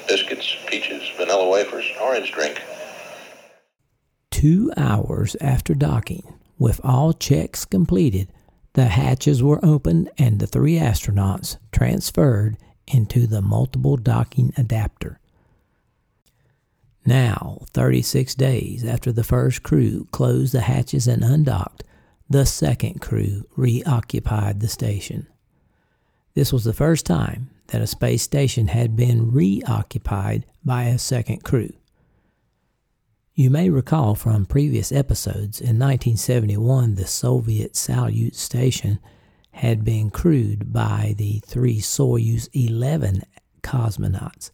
[0.07, 2.61] biscuits, peaches, vanilla wafers, orange drink.
[4.41, 6.23] Two hours after docking,
[6.59, 8.33] with all checks completed,
[8.73, 15.21] the hatches were opened and the three astronauts transferred into the multiple docking adapter.
[17.05, 21.85] Now, 36 days after the first crew closed the hatches and undocked,
[22.31, 25.27] the second crew reoccupied the station.
[26.33, 31.45] This was the first time that a space station had been reoccupied by a second
[31.45, 31.75] crew.
[33.41, 38.99] You may recall from previous episodes in 1971 the Soviet Salyut station
[39.53, 43.23] had been crewed by the three Soyuz 11
[43.63, 44.51] cosmonauts,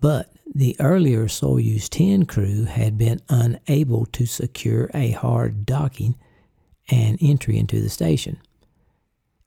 [0.00, 6.14] but the earlier Soyuz 10 crew had been unable to secure a hard docking
[6.88, 8.38] and entry into the station,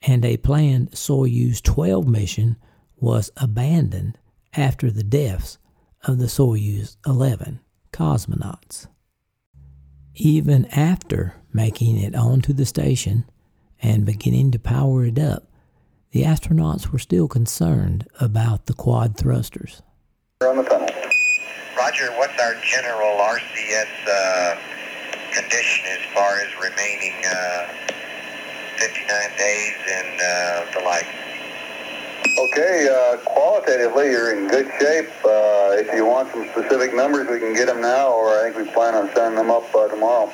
[0.01, 2.57] and a planned Soyuz 12 mission
[2.97, 4.17] was abandoned
[4.53, 5.57] after the deaths
[6.03, 7.61] of the Soyuz 11
[7.99, 8.87] cosmonauts.
[10.15, 13.25] Even after making it onto the station
[13.81, 15.43] and beginning to power it up,
[16.11, 19.81] the astronauts were still concerned about the quad thrusters.
[20.41, 24.55] Roger, what's our general RCS uh,
[25.33, 27.67] condition as far as remaining uh,
[28.77, 31.28] 59 days and uh, the like?
[32.39, 35.09] Okay, uh, qualitatively, you're in good shape.
[35.23, 38.65] Uh, if you want some specific numbers, we can get them now, or I think
[38.67, 40.31] we plan on sending them up uh, tomorrow.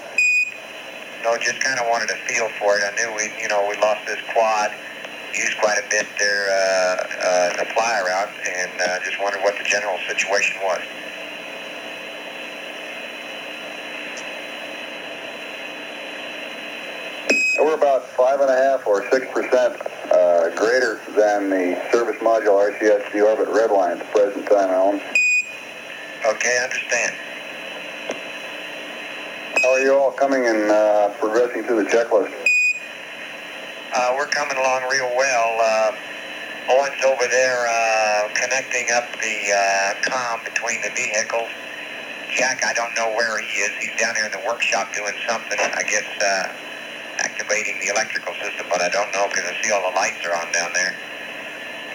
[1.23, 2.83] No, just kind of wanted a feel for it.
[2.85, 4.71] I knew we, you know, we lost this quad,
[5.33, 6.95] used quite a bit there uh,
[7.25, 10.81] uh, in the fly route, and uh, just wondered what the general situation was.
[17.65, 19.73] We're about five and a half or six percent
[20.13, 25.01] uh, greater than the service module RCS orbit red line at the present time, Alan.
[26.29, 27.15] Okay, I understand.
[29.63, 32.29] How are you all coming and uh, progressing through the checklist?
[33.95, 35.57] Uh, we're coming along real well.
[35.59, 35.91] Uh,
[36.69, 41.49] Owen's over there uh, connecting up the uh, comm between the vehicles.
[42.29, 43.71] Jack, I don't know where he is.
[43.81, 45.57] He's down here in the workshop doing something.
[45.57, 46.64] I guess uh,
[47.25, 50.35] activating the electrical system, but I don't know because I see all the lights are
[50.37, 50.93] on down there.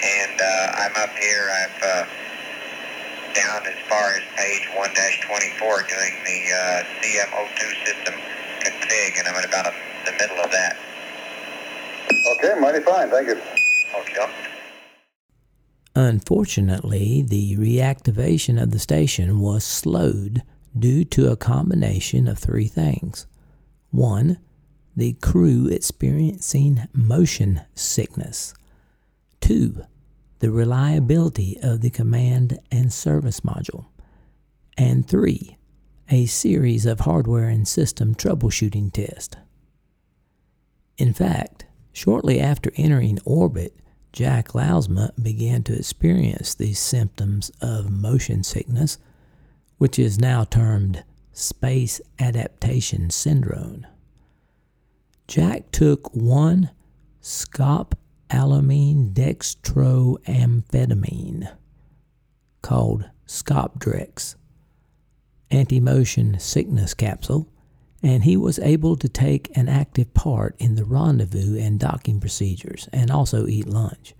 [0.03, 1.47] And uh, I'm up here.
[1.55, 2.05] I've uh,
[3.35, 8.15] down as far as page 1-24 doing the uh, CM02 system
[8.61, 9.75] config, and I'm at about a,
[10.07, 10.77] the middle of that.
[12.37, 13.09] Okay, mighty fine.
[13.11, 13.41] Thank you.
[13.95, 14.33] Okay.
[15.95, 20.43] Unfortunately, the reactivation of the station was slowed
[20.79, 23.27] due to a combination of three things.
[23.91, 24.39] One,
[24.97, 28.55] the crew experiencing motion sickness.
[29.41, 29.85] Two,
[30.41, 33.87] the reliability of the command and service module.
[34.77, 35.59] And three,
[36.11, 39.37] a series of hardware and system troubleshooting tests.
[40.99, 43.77] In fact, shortly after entering orbit,
[44.13, 48.99] Jack Lousma began to experience these symptoms of motion sickness,
[49.79, 53.87] which is now termed space adaptation syndrome.
[55.31, 56.69] Jack took one
[57.23, 61.57] scopolamine dextroamphetamine
[62.63, 64.35] called Scopdrex
[65.53, 67.47] anti-motion sickness capsule
[68.03, 72.89] and he was able to take an active part in the rendezvous and docking procedures
[72.93, 74.17] and also eat lunch.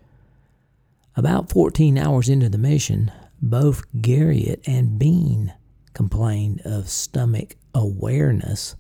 [1.17, 3.11] About 14 hours into the mission,
[3.43, 5.55] both Garriott and Bean
[5.93, 8.77] complained of stomach awareness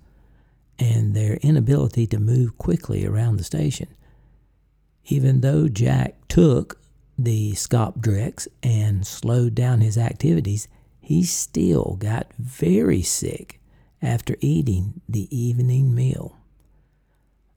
[0.80, 3.88] and their inability to move quickly around the station.
[5.06, 6.80] Even though Jack took
[7.18, 10.68] the Scopdrex and slowed down his activities,
[11.00, 13.60] he still got very sick
[14.00, 16.38] after eating the evening meal.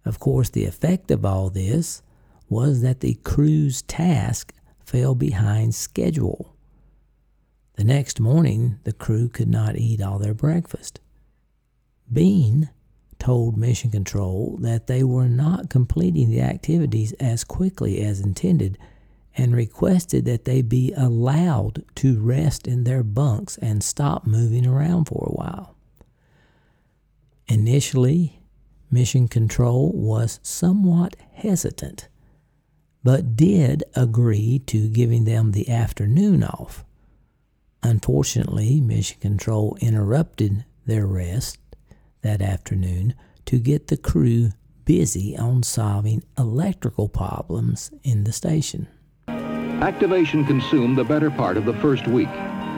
[0.04, 2.02] Of course, the effect of all this
[2.50, 4.54] was that the crew's task
[4.86, 6.56] fell behind schedule.
[7.76, 11.00] The next morning, the crew could not eat all their breakfast.
[12.12, 12.70] Bean
[13.24, 18.78] told Mission Control that they were not completing the activities as quickly as intended
[19.38, 25.06] and requested that they be allowed to rest in their bunks and stop moving around
[25.06, 25.74] for a while.
[27.48, 28.42] Initially,
[28.92, 32.10] Mission Control was somewhat hesitant,
[33.06, 36.84] but did agree to giving them the afternoon off.
[37.82, 41.58] Unfortunately, Mission Control interrupted their rest
[42.24, 43.14] that afternoon
[43.46, 44.50] to get the crew
[44.86, 48.88] busy on solving electrical problems in the station.
[49.28, 52.30] Activation consumed the better part of the first week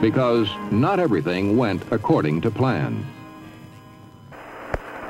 [0.02, 3.06] because not everything went according to plan.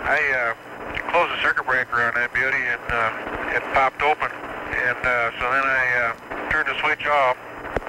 [0.04, 4.30] I uh, closed the circuit breaker on that beauty and uh, it popped open.
[4.30, 7.38] And uh, so then I uh, turned the switch off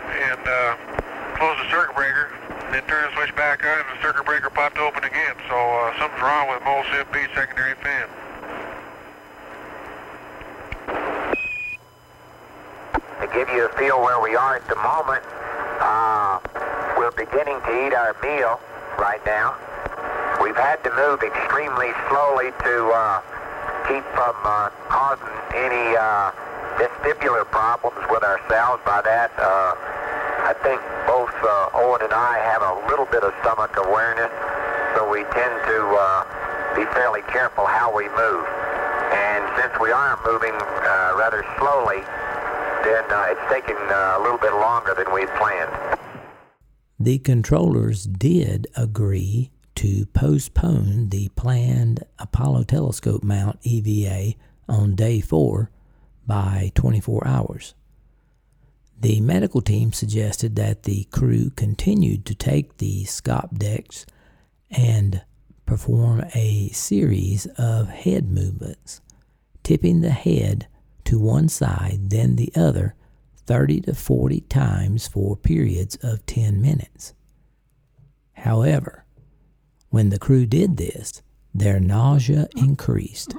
[0.08, 2.45] and uh, closed the circuit breaker.
[2.72, 2.82] The
[3.14, 5.34] switch back on and the circuit breaker popped open again.
[5.48, 8.08] So uh, something's wrong with mol sieve B secondary fan.
[13.20, 15.22] To give you a feel where we are at the moment,
[15.80, 16.40] uh,
[16.98, 18.60] we're beginning to eat our meal
[18.98, 19.54] right now.
[20.42, 23.22] We've had to move extremely slowly to uh,
[23.88, 26.30] keep from uh, causing any uh,
[26.76, 28.82] vestibular problems with ourselves.
[28.84, 29.74] By that, uh,
[30.46, 30.78] I think
[31.10, 34.30] both uh, Owen and I have a little bit of stomach awareness,
[34.94, 36.22] so we tend to uh,
[36.78, 38.46] be fairly careful how we move.
[39.10, 41.98] And since we are moving uh, rather slowly,
[42.86, 45.98] then uh, it's taking uh, a little bit longer than we planned.
[47.00, 49.50] The controllers did agree
[49.82, 54.34] to postpone the planned Apollo telescope mount EVA
[54.68, 55.72] on day four
[56.24, 57.74] by 24 hours.
[58.98, 64.06] The medical team suggested that the crew continued to take the Scopdex
[64.70, 65.22] and
[65.66, 69.00] perform a series of head movements,
[69.62, 70.66] tipping the head
[71.04, 72.94] to one side, then the other,
[73.46, 77.14] 30 to 40 times for periods of 10 minutes.
[78.32, 79.04] However,
[79.90, 81.22] when the crew did this,
[81.54, 83.34] their nausea increased.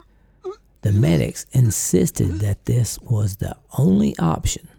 [0.82, 4.70] The medics insisted that this was the only option,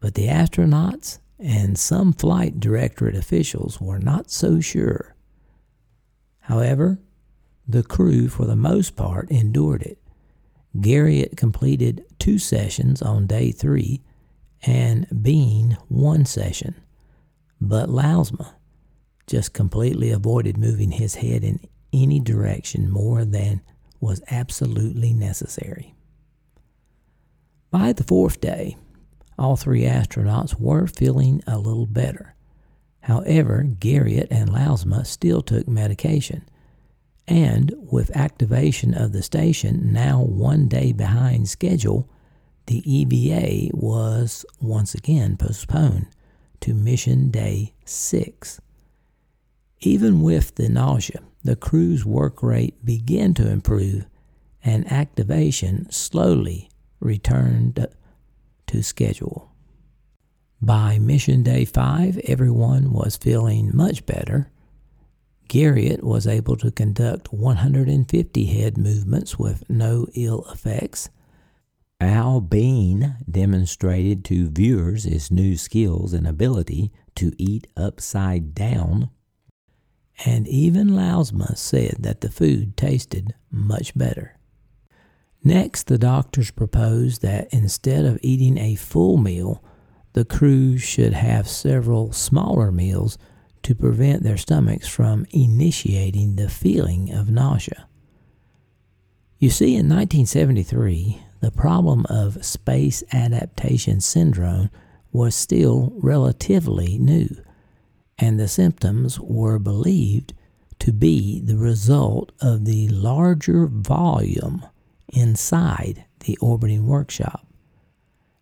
[0.00, 5.14] but the astronauts and some flight directorate officials were not so sure.
[6.40, 6.98] However,
[7.66, 9.98] the crew, for the most part, endured it.
[10.76, 14.02] Garriott completed two sessions on day three
[14.62, 16.74] and Bean one session,
[17.60, 18.54] but Lousma
[19.26, 21.60] just completely avoided moving his head in
[21.92, 23.60] any direction more than
[24.00, 25.94] was absolutely necessary.
[27.70, 28.76] By the fourth day,
[29.38, 32.34] all three astronauts were feeling a little better.
[33.02, 36.48] However, Garriott and Lousma still took medication,
[37.26, 42.08] and with activation of the station now one day behind schedule,
[42.66, 46.08] the EVA was once again postponed
[46.60, 48.60] to mission day 6.
[49.80, 54.06] Even with the nausea, the crew's work rate began to improve
[54.64, 56.68] and activation slowly
[57.00, 57.86] returned
[58.68, 59.52] to schedule.
[60.60, 64.50] By mission day five, everyone was feeling much better.
[65.48, 71.10] Garriott was able to conduct 150 head movements with no ill effects.
[72.00, 79.10] Al Bean demonstrated to viewers his new skills and ability to eat upside down.
[80.24, 84.37] And even Lousma said that the food tasted much better.
[85.48, 89.64] Next, the doctors proposed that instead of eating a full meal,
[90.12, 93.16] the crew should have several smaller meals
[93.62, 97.88] to prevent their stomachs from initiating the feeling of nausea.
[99.38, 104.68] You see, in 1973, the problem of space adaptation syndrome
[105.12, 107.34] was still relatively new,
[108.18, 110.34] and the symptoms were believed
[110.80, 114.62] to be the result of the larger volume
[115.08, 117.46] inside the orbiting workshop,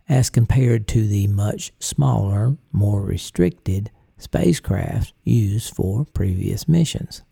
[0.08, 7.22] as compared to the much smaller, more restricted spacecraft used for previous missions.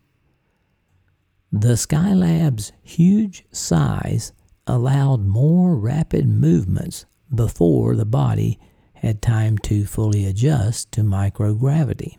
[1.51, 4.33] The Skylab's huge size
[4.67, 8.59] allowed more rapid movements before the body
[8.95, 12.17] had time to fully adjust to microgravity.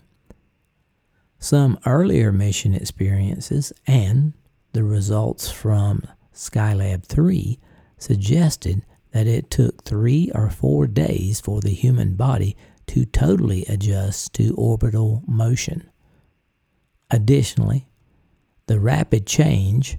[1.38, 4.32] Some earlier mission experiences and
[4.72, 6.02] the results from
[6.36, 7.58] Skylab 3
[7.98, 12.56] suggested that it took three or four days for the human body
[12.86, 15.88] to totally adjust to orbital motion.
[17.10, 17.88] Additionally,
[18.66, 19.98] the rapid change,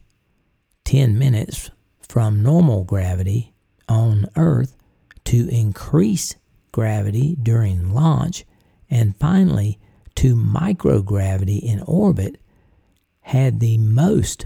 [0.86, 3.54] 10 minutes from normal gravity
[3.90, 4.78] on Earth
[5.26, 6.38] to increased
[6.72, 8.46] gravity during launch,
[8.90, 9.80] and finally
[10.16, 12.40] to microgravity in orbit,
[13.22, 14.46] had the most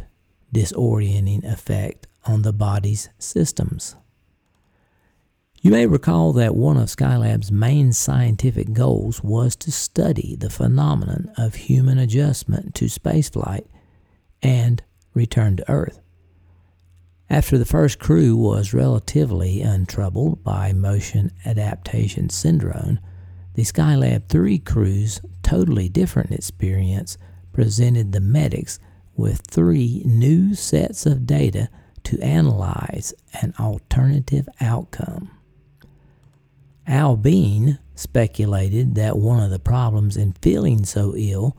[0.54, 3.96] disorienting effect on the body's systems.
[5.62, 11.32] You may recall that one of Skylab's main scientific goals was to study the phenomenon
[11.38, 13.68] of human adjustment to spaceflight
[14.42, 14.82] and
[15.14, 16.02] return to Earth.
[17.30, 23.00] After the first crew was relatively untroubled by motion adaptation syndrome,
[23.54, 27.18] the Skylab 3 crew's totally different experience
[27.54, 28.80] presented the medics
[29.22, 31.70] with three new sets of data
[32.04, 35.30] to analyze an alternative outcome.
[36.88, 41.56] Al Bean speculated that one of the problems in feeling so ill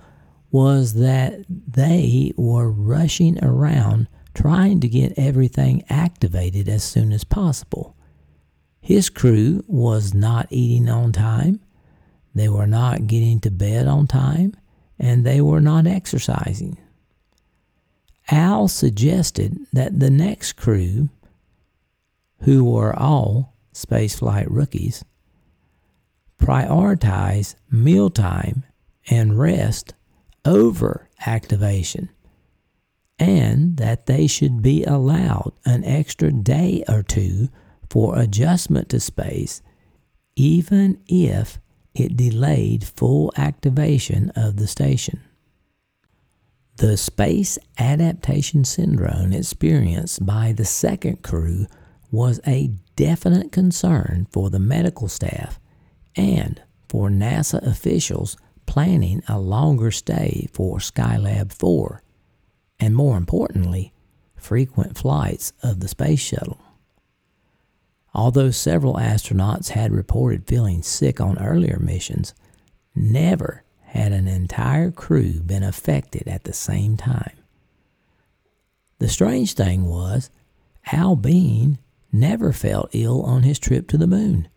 [0.50, 7.96] was that they were rushing around trying to get everything activated as soon as possible.
[8.80, 11.60] His crew was not eating on time,
[12.34, 14.56] they were not getting to bed on time,
[14.98, 16.76] and they were not exercising.
[18.30, 21.08] Al suggested that the next crew,
[22.42, 25.04] who were all spaceflight rookies,
[26.38, 28.64] prioritize mealtime
[29.10, 29.94] and rest
[30.44, 32.08] over activation,
[33.18, 37.48] and that they should be allowed an extra day or two
[37.88, 39.62] for adjustment to space,
[40.34, 41.60] even if
[41.94, 45.20] it delayed full activation of the station.
[46.82, 51.68] The space adaptation syndrome experienced by the second crew
[52.10, 55.60] was a definite concern for the medical staff
[56.16, 62.02] and for NASA officials planning a longer stay for Skylab 4,
[62.80, 63.92] and more importantly,
[64.34, 66.60] frequent flights of the space shuttle.
[68.12, 72.34] Although several astronauts had reported feeling sick on earlier missions,
[72.92, 73.62] never
[73.92, 77.36] had an entire crew been affected at the same time.
[79.00, 80.30] The strange thing was,
[80.90, 81.76] Al Bean
[82.10, 84.48] never felt ill on his trip to the moon.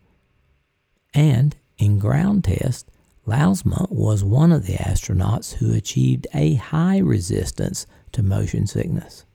[1.13, 2.89] And in ground tests,
[3.27, 9.25] Lousma was one of the astronauts who achieved a high resistance to motion sickness.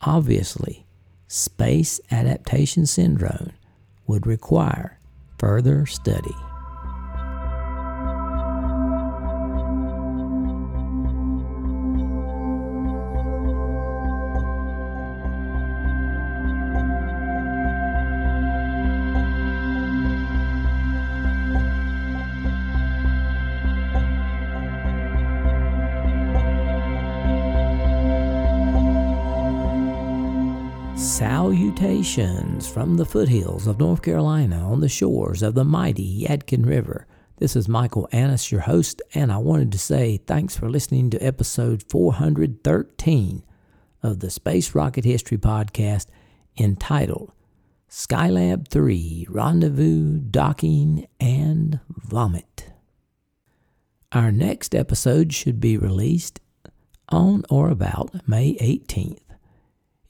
[0.00, 0.84] Obviously,
[1.28, 3.52] space adaptation syndrome
[4.08, 4.98] would require
[5.38, 6.34] further study.
[32.08, 37.06] From the foothills of North Carolina on the shores of the mighty Yadkin River.
[37.36, 41.22] This is Michael Annis, your host, and I wanted to say thanks for listening to
[41.22, 43.42] episode 413
[44.02, 46.06] of the Space Rocket History Podcast
[46.58, 47.30] entitled
[47.90, 52.72] Skylab 3 Rendezvous, Docking, and Vomit.
[54.12, 56.40] Our next episode should be released
[57.10, 59.27] on or about May 18th.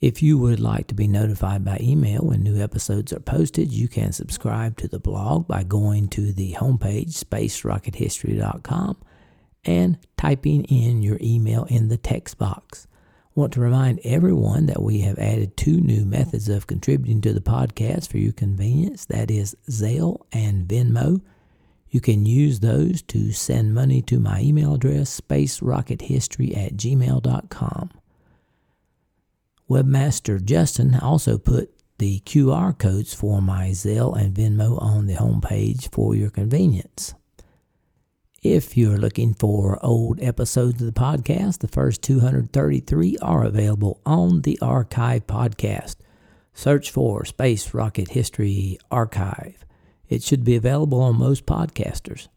[0.01, 3.89] If you would like to be notified by email when new episodes are posted, you
[3.89, 8.97] can subscribe to the blog by going to the homepage spacerockethistory.com
[9.65, 12.87] and typing in your email in the text box.
[13.35, 17.33] I want to remind everyone that we have added two new methods of contributing to
[17.33, 21.21] the podcast for your convenience that is Zelle and Venmo.
[21.89, 27.89] You can use those to send money to my email address, spacerockethistory at gmail.com.
[29.69, 35.91] Webmaster Justin also put the QR codes for my Zelle and Venmo on the homepage
[35.91, 37.13] for your convenience.
[38.41, 44.41] If you're looking for old episodes of the podcast, the first 233 are available on
[44.41, 45.97] the Archive Podcast.
[46.53, 49.65] Search for Space Rocket History Archive.
[50.07, 52.27] It should be available on most podcasters.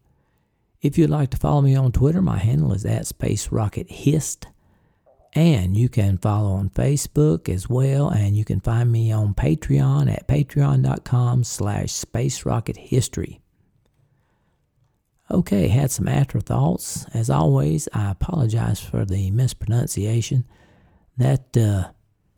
[0.81, 4.47] If you'd like to follow me on Twitter, my handle is at Space Rocket Hist.
[5.35, 10.11] And you can follow on Facebook as well, and you can find me on Patreon
[10.11, 13.41] at patreon.com slash space rocket history.
[15.31, 17.05] Okay, had some afterthoughts.
[17.15, 20.45] As always, I apologize for the mispronunciation.
[21.17, 21.89] That uh,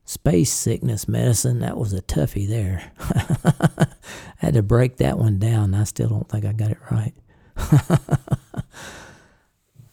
[0.05, 2.93] space sickness medicine, that was a toughie there.
[2.99, 3.87] I
[4.37, 5.73] had to break that one down.
[5.73, 7.13] I still don't think I got it right.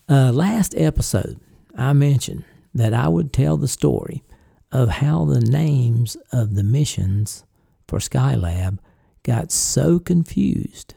[0.09, 1.40] uh, last episode,
[1.76, 2.44] I mentioned
[2.75, 4.23] that I would tell the story
[4.70, 7.45] of how the names of the missions
[7.87, 8.79] for Skylab
[9.23, 10.95] got so confused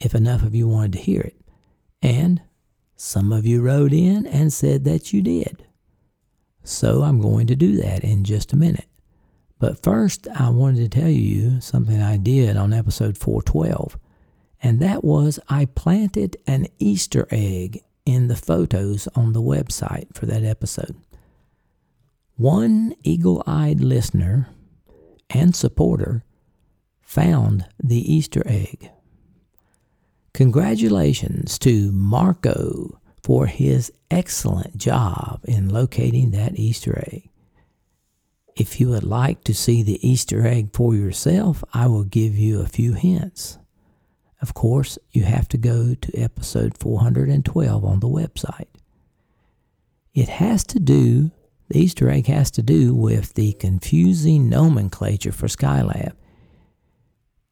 [0.00, 1.36] if enough of you wanted to hear it.
[2.02, 2.42] And
[2.96, 5.64] some of you wrote in and said that you did.
[6.62, 8.88] So I'm going to do that in just a minute.
[9.58, 13.98] But first, I wanted to tell you something I did on episode 412,
[14.62, 20.26] and that was I planted an Easter egg in the photos on the website for
[20.26, 20.96] that episode.
[22.36, 24.48] One eagle eyed listener
[25.30, 26.24] and supporter
[27.02, 28.90] found the Easter egg.
[30.32, 37.30] Congratulations to Marco for his excellent job in locating that Easter egg.
[38.56, 42.60] If you would like to see the Easter egg for yourself, I will give you
[42.60, 43.58] a few hints.
[44.44, 48.68] Of course, you have to go to episode 412 on the website.
[50.12, 51.30] It has to do,
[51.70, 56.12] the Easter egg has to do with the confusing nomenclature for Skylab.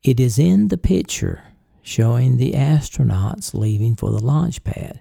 [0.02, 1.42] It is in the picture
[1.80, 5.00] showing the astronauts leaving for the launch pad.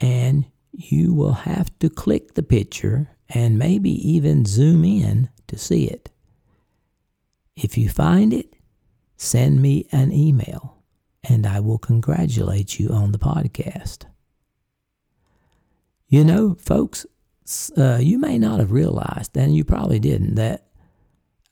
[0.00, 5.84] And you will have to click the picture and maybe even zoom in to see
[5.84, 6.10] it.
[7.54, 8.56] If you find it,
[9.16, 10.78] send me an email
[11.24, 14.04] and I will congratulate you on the podcast.
[16.08, 17.06] You know, folks,
[17.76, 20.66] uh, you may not have realized, and you probably didn't, that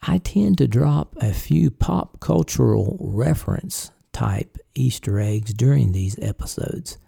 [0.02, 6.98] I tend to drop a few pop cultural reference type Easter eggs during these episodes.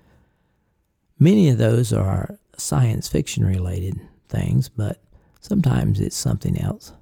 [1.18, 5.02] Many of those are science fiction related things, but
[5.40, 6.92] sometimes it's something else.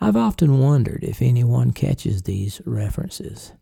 [0.00, 3.52] I've often wondered if anyone catches these references.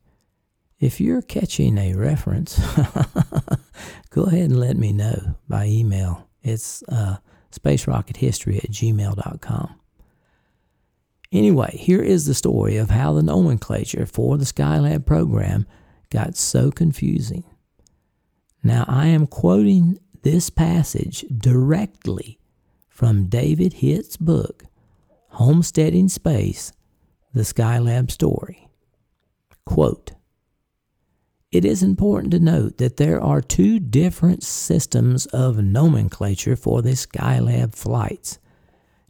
[0.81, 2.59] If you're catching a reference,
[4.11, 6.29] go ahead and let me know by email.
[6.43, 7.17] It's uh,
[7.51, 9.81] spacerockethistory at gmail.com.
[11.33, 15.67] Anyway, here is the story of how the nomenclature for the Skylab program
[16.11, 17.45] got so confusing.
[18.63, 22.39] Now, I am quoting this passage directly
[22.89, 24.65] from David Hitt's book,
[25.29, 26.73] Homesteading Space
[27.35, 28.69] The Skylab Story.
[29.65, 30.13] Quote,
[31.51, 36.91] it is important to note that there are two different systems of nomenclature for the
[36.91, 38.39] Skylab flights.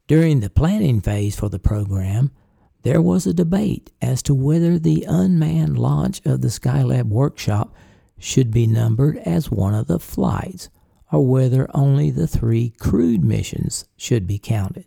[0.07, 2.31] During the planning phase for the program,
[2.83, 7.75] there was a debate as to whether the unmanned launch of the Skylab workshop
[8.19, 10.71] should be numbered as one of the flights
[11.11, 14.87] or whether only the three crewed missions should be counted.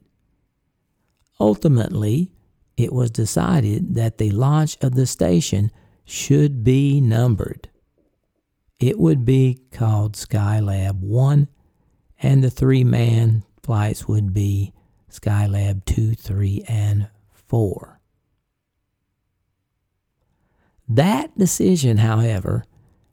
[1.39, 2.31] Ultimately,
[2.77, 5.71] it was decided that the launch of the station
[6.05, 7.69] should be numbered.
[8.79, 11.47] It would be called Skylab 1,
[12.21, 14.73] and the three man flights would be
[15.09, 17.99] Skylab 2, 3, and 4.
[20.89, 22.65] That decision, however,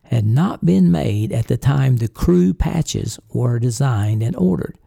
[0.05, 4.79] had not been made at the time the crew patches were designed and ordered.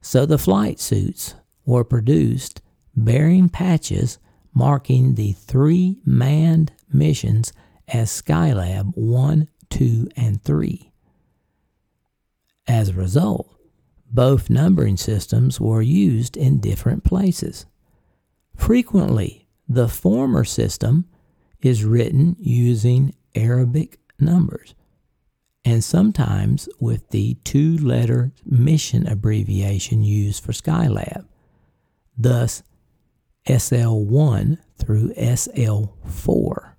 [0.00, 1.34] So the flight suits
[1.66, 2.62] were produced
[2.94, 4.18] bearing patches
[4.54, 7.52] marking the three manned missions
[7.86, 10.92] as Skylab 1, 2, and 3.
[12.66, 13.54] As a result,
[14.10, 17.66] both numbering systems were used in different places.
[18.56, 21.06] Frequently, the former system
[21.60, 24.74] is written using Arabic numbers,
[25.64, 31.26] and sometimes with the two letter mission abbreviation used for Skylab,
[32.16, 32.62] thus
[33.46, 36.72] SL1 through SL4.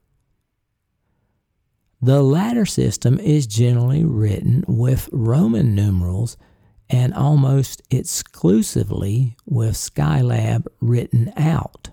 [2.01, 6.37] The latter system is generally written with Roman numerals
[6.89, 11.89] and almost exclusively with Skylab written out.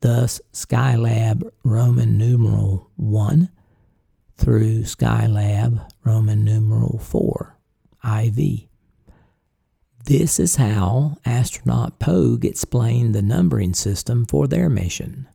[0.00, 3.50] Thus, Skylab Roman numeral 1
[4.36, 7.56] through Skylab Roman numeral 4,
[8.04, 8.68] IV.
[10.04, 15.26] This is how astronaut Pogue explained the numbering system for their mission.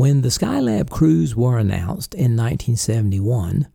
[0.00, 3.68] When the Skylab crews were announced in 1971,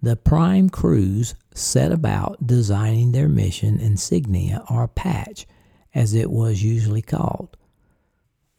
[0.00, 5.46] the prime crews set about designing their mission insignia or patch,
[5.94, 7.54] as it was usually called.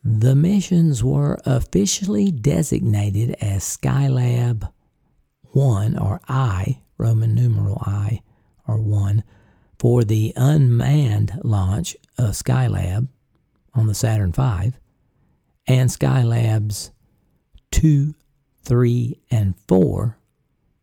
[0.04, 4.72] The missions were officially designated as Skylab
[5.54, 8.22] 1 or I, Roman numeral I
[8.68, 9.24] or 1,
[9.80, 13.08] for the unmanned launch of Skylab
[13.74, 14.74] on the Saturn V
[15.66, 16.92] and Skylab's
[17.72, 18.16] 2,
[18.64, 20.18] 3, and 4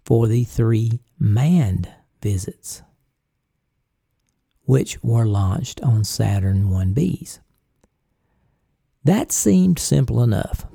[0.04, 1.88] for the three manned
[2.22, 2.82] visits,
[4.64, 7.40] which were launched on Saturn 1Bs.
[9.04, 10.66] That seemed simple enough,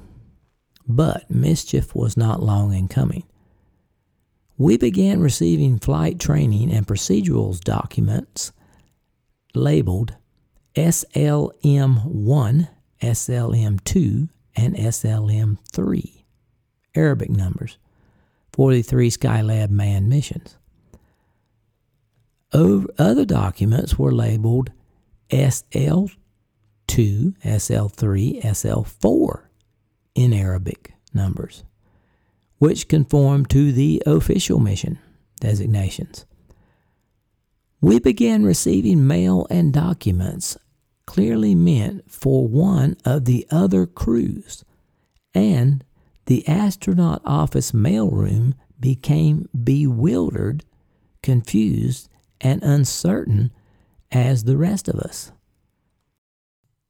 [0.87, 3.23] but mischief was not long in coming
[4.61, 8.51] we began receiving flight training and procedurals documents
[9.55, 10.15] labeled
[10.75, 12.69] SLM1,
[13.01, 16.23] SLM2, and SLM3,
[16.95, 17.77] Arabic numbers,
[18.53, 20.57] for the three Skylab manned missions.
[22.53, 24.71] Other documents were labeled
[25.29, 26.15] SL2,
[26.87, 29.41] SL3, SL4
[30.15, 31.63] in Arabic numbers
[32.61, 34.99] which conform to the official mission
[35.39, 36.27] designations.
[37.81, 40.57] We began receiving mail and documents
[41.11, 44.63] clearly meant for one of the other crews,
[45.33, 45.83] and
[46.27, 50.63] the astronaut office mailroom became bewildered,
[51.21, 52.07] confused,
[52.39, 53.51] and uncertain
[54.09, 55.33] as the rest of us.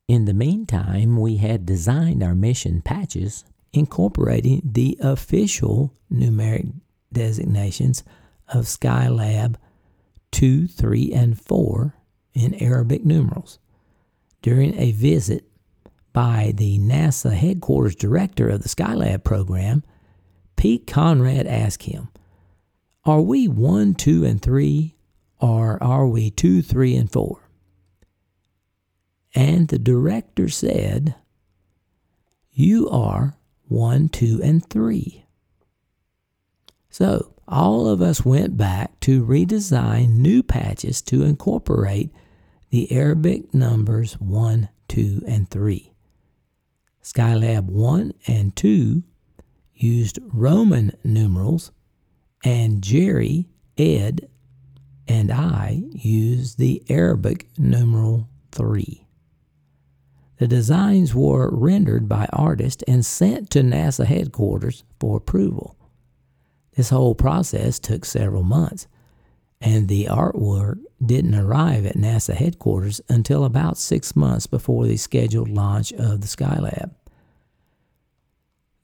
[0.08, 3.44] In the meantime, we had designed our mission patches
[3.74, 6.72] incorporating the official numeric
[7.12, 8.04] designations
[8.48, 9.56] of Skylab
[10.30, 11.96] 2, 3, and 4
[12.36, 13.58] in Arabic numerals.
[14.42, 15.46] During a visit
[16.14, 19.84] by the NASA headquarters director of the Skylab program,
[20.56, 22.10] Pete Conrad asked him,
[23.06, 24.96] Are we 1, 2, and 3,
[25.40, 27.50] or are we 2, 3, and 4?
[29.34, 31.16] And the director said,
[32.52, 33.38] You are
[33.68, 35.26] 1, 2, and 3.
[36.90, 42.12] So, all of us went back to redesign new patches to incorporate
[42.72, 45.94] the Arabic numbers 1, 2, and 3.
[47.04, 49.04] Skylab 1 and 2
[49.76, 51.72] used Roman numerals,
[52.46, 54.30] and Jerry, Ed,
[55.06, 59.06] and I used the Arabic numeral 3.
[60.38, 65.76] The designs were rendered by artists and sent to NASA headquarters for approval.
[66.76, 68.88] This whole process took several months,
[69.62, 75.50] and the artwork didn't arrive at NASA headquarters until about six months before the scheduled
[75.50, 76.92] launch of the Skylab.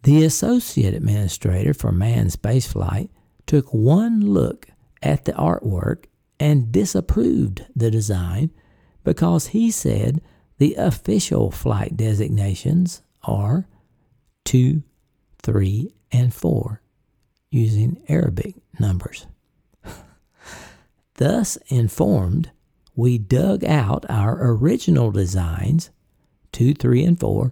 [0.04, 3.10] The associate administrator for manned spaceflight
[3.48, 4.68] took one look
[5.02, 6.06] at the artwork
[6.40, 8.52] and disapproved the design
[9.04, 10.22] because he said
[10.60, 13.68] the official flight designations are
[14.46, 14.84] 2,
[15.42, 16.82] 3, and 4
[17.50, 19.26] using Arabic numbers.
[21.18, 22.52] Thus informed,
[22.96, 25.92] we dug out our original designs,
[26.54, 27.52] 2, 3, and 4,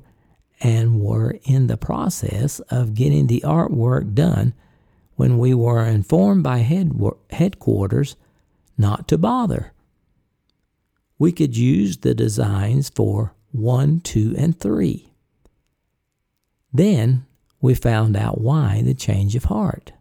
[0.61, 4.53] and were in the process of getting the artwork done
[5.15, 6.59] when we were informed by
[7.29, 8.15] headquarters
[8.77, 9.73] not to bother
[11.17, 15.13] we could use the designs for 1, 2, and 3.
[16.73, 17.25] Then
[17.61, 19.93] we found out why the change of heart.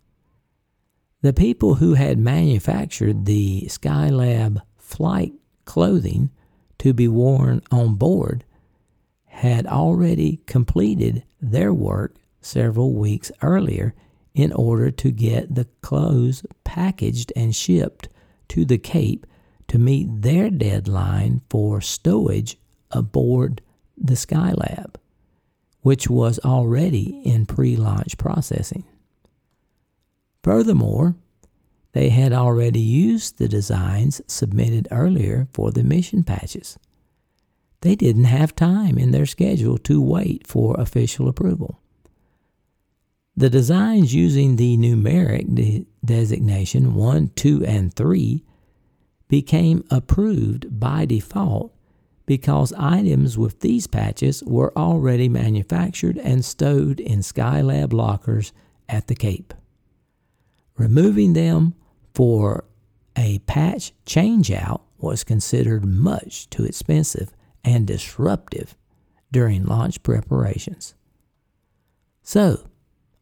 [1.25, 5.33] The people who had manufactured the Skylab flight
[5.64, 6.29] clothing
[6.77, 8.45] to be worn on board
[9.29, 13.95] had already completed their work several weeks earlier
[14.35, 18.11] in order to get the clothes packaged and shipped
[18.49, 19.27] to the Cape
[19.68, 22.57] to meet their deadline for stowage
[22.91, 23.62] aboard
[23.97, 24.97] the Skylab,
[25.81, 28.85] which was already in pre launch processing.
[30.45, 31.16] Furthermore,
[31.92, 36.78] they had already used the designs submitted earlier for the mission patches.
[37.80, 41.80] They didn't have time in their schedule to wait for official approval.
[43.34, 48.45] The designs using the numeric de- designation 1, 2, and 3
[49.28, 51.74] became approved by default
[52.26, 58.53] because items with these patches were already manufactured and stowed in Skylab lockers
[58.90, 59.55] at the Cape.
[60.77, 61.75] Removing them
[62.14, 62.64] for
[63.16, 68.77] a patch changeout was considered much too expensive and disruptive
[69.31, 70.95] during launch preparations.
[72.22, 72.68] So,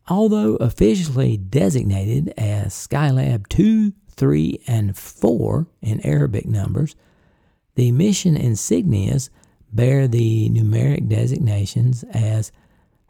[0.08, 6.94] although officially designated as Skylab 2, 3, and 4 in Arabic numbers,
[7.74, 9.30] the mission insignias
[9.72, 12.52] bear the numeric designations as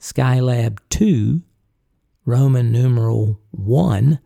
[0.01, 1.43] Skylab 2,
[2.24, 4.18] Roman numeral 1,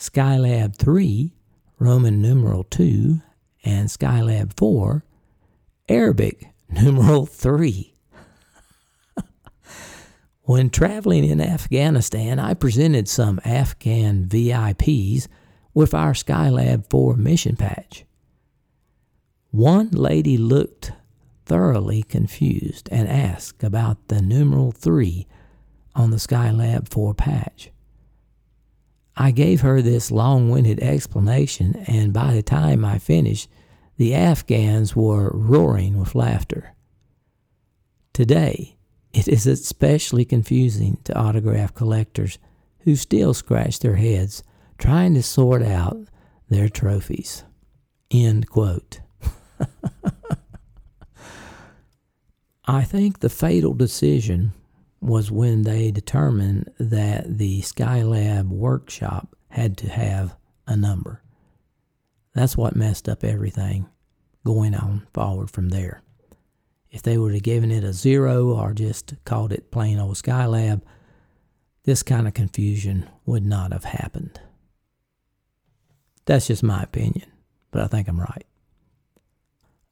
[0.00, 1.30] Skylab 3,
[1.78, 3.20] Roman numeral 2,
[3.64, 5.04] and Skylab 4,
[5.90, 7.94] Arabic numeral 3.
[10.44, 15.28] when traveling in Afghanistan, I presented some Afghan VIPs
[15.74, 18.06] with our Skylab 4 mission patch.
[19.50, 20.92] One lady looked
[21.44, 25.26] thoroughly confused and asked about the numeral 3
[25.94, 27.70] on the Skylab 4 patch.
[29.16, 33.48] I gave her this long winded explanation, and by the time I finished,
[33.96, 36.74] the Afghans were roaring with laughter.
[38.12, 38.76] Today,
[39.12, 42.38] it is especially confusing to autograph collectors
[42.80, 44.42] who still scratch their heads
[44.78, 45.98] trying to sort out
[46.48, 47.44] their trophies.
[48.10, 49.00] End quote.
[52.64, 54.52] I think the fatal decision
[55.00, 60.36] was when they determined that the Skylab workshop had to have
[60.66, 61.22] a number.
[62.34, 63.86] That's what messed up everything
[64.44, 66.02] going on forward from there.
[66.90, 70.82] If they would have given it a zero or just called it plain old Skylab,
[71.84, 74.40] this kind of confusion would not have happened.
[76.26, 77.30] That's just my opinion,
[77.70, 78.46] but I think I'm right.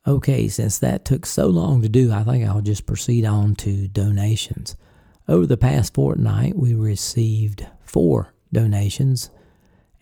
[0.07, 3.89] Okay, since that took so long to do, I think I'll just proceed on to
[3.89, 4.77] donations.
[5.29, 9.31] Over the past fortnight, we received four donations,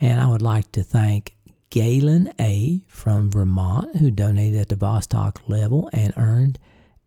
[0.00, 1.34] and I would like to thank
[1.70, 2.84] Galen A.
[2.86, 6.60] from Vermont, who donated at the Vostok level and earned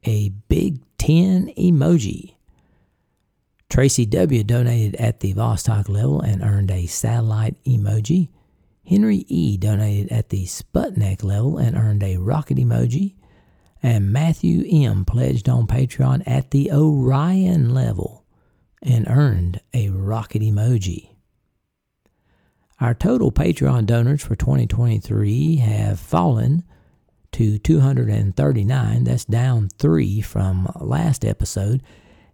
[0.04, 2.36] a Big Ten emoji.
[3.70, 4.44] Tracy W.
[4.44, 8.28] donated at the Vostok level and earned a satellite emoji.
[8.86, 9.56] Henry E.
[9.56, 13.16] donated at the Sputnik level and earned a rocket emoji.
[13.82, 15.06] And Matthew M.
[15.06, 18.26] pledged on Patreon at the Orion level
[18.82, 21.10] and earned a rocket emoji.
[22.80, 26.64] Our total Patreon donors for 2023 have fallen
[27.34, 29.04] to 239.
[29.04, 31.84] That's down three from last episode.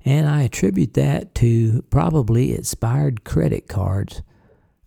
[0.04, 4.22] And I attribute that to probably expired credit cards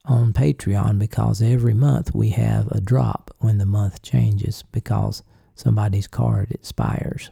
[0.04, 5.22] on Patreon because every month we have a drop when the month changes because
[5.58, 7.30] somebody's card expires.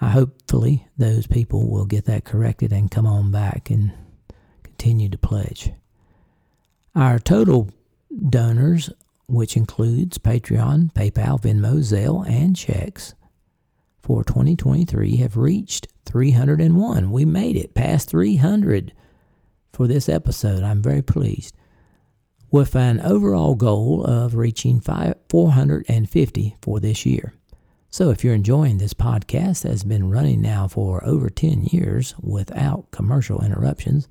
[0.00, 3.92] I hopefully those people will get that corrected and come on back and
[4.62, 5.70] continue to pledge.
[6.94, 7.70] Our total
[8.28, 8.90] donors,
[9.26, 13.14] which includes Patreon, PayPal, Venmo, Zelle, and checks,
[14.02, 17.10] for 2023 have reached 301.
[17.10, 18.92] We made it past 300
[19.72, 20.62] for this episode.
[20.62, 21.54] I'm very pleased.
[22.50, 27.34] With an overall goal of reaching 450 for this year.
[27.90, 32.14] So, if you're enjoying this podcast that has been running now for over 10 years
[32.18, 34.08] without commercial interruptions,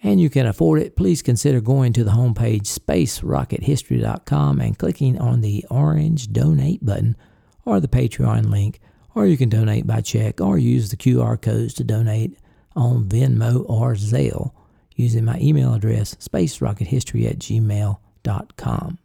[0.00, 5.40] and you can afford it, please consider going to the homepage spacerockethistory.com and clicking on
[5.40, 7.16] the orange donate button
[7.64, 8.78] or the Patreon link,
[9.14, 12.38] or you can donate by check or use the QR codes to donate
[12.76, 14.52] on Venmo or Zelle
[14.96, 18.98] using my email address, spacerockethistory at gmail.com.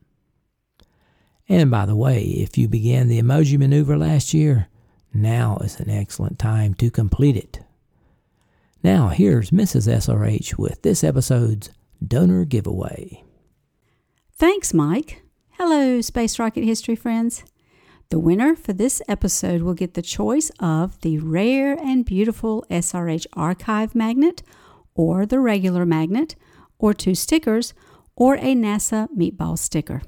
[1.47, 4.67] And by the way, if you began the emoji maneuver last year,
[5.13, 7.59] now is an excellent time to complete it.
[8.83, 9.87] Now, here's Mrs.
[9.87, 11.69] SRH with this episode's
[12.05, 13.23] donor giveaway.
[14.33, 15.21] Thanks, Mike.
[15.51, 17.43] Hello, Space Rocket History friends.
[18.09, 23.27] The winner for this episode will get the choice of the rare and beautiful SRH
[23.33, 24.41] archive magnet,
[24.95, 26.35] or the regular magnet,
[26.77, 27.73] or two stickers,
[28.15, 30.01] or a NASA meatball sticker.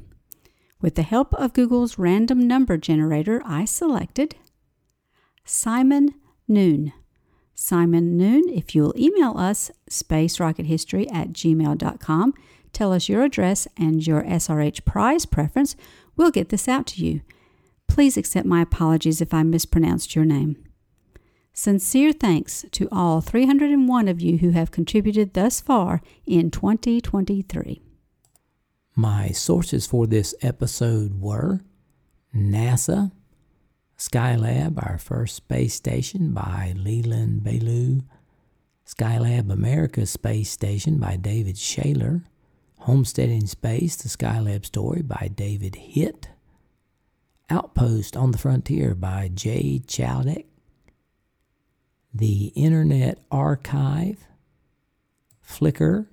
[0.81, 4.35] With the help of Google's random number generator, I selected
[5.45, 6.09] Simon
[6.47, 6.93] Noon.
[7.55, 12.33] Simon Noon, if you'll email us spacerockethistory at gmail.com,
[12.73, 15.75] tell us your address and your SRH prize preference,
[16.17, 17.21] we'll get this out to you.
[17.87, 20.57] Please accept my apologies if I mispronounced your name.
[21.55, 27.79] Sincere thanks to all 301 of you who have contributed thus far in 2023.
[28.95, 31.61] My sources for this episode were
[32.35, 33.11] NASA,
[33.99, 38.01] Skylab, our first space station by Leland Belew,
[38.87, 42.23] Skylab America's Space Station by David Shayler,
[42.79, 46.29] Homesteading Space, the Skylab Story by David Hitt,
[47.51, 50.45] Outpost on the Frontier by Jay Chladek,
[52.13, 54.27] The Internet Archive,
[55.45, 56.07] Flickr,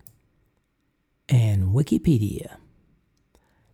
[1.29, 2.57] and Wikipedia.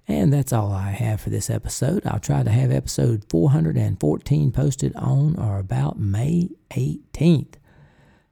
[0.08, 2.06] And that's all I have for this episode.
[2.06, 7.54] I'll try to have episode 414 posted on or about May 18th.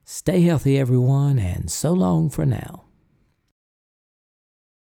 [0.05, 2.84] Stay healthy, everyone, and so long for now.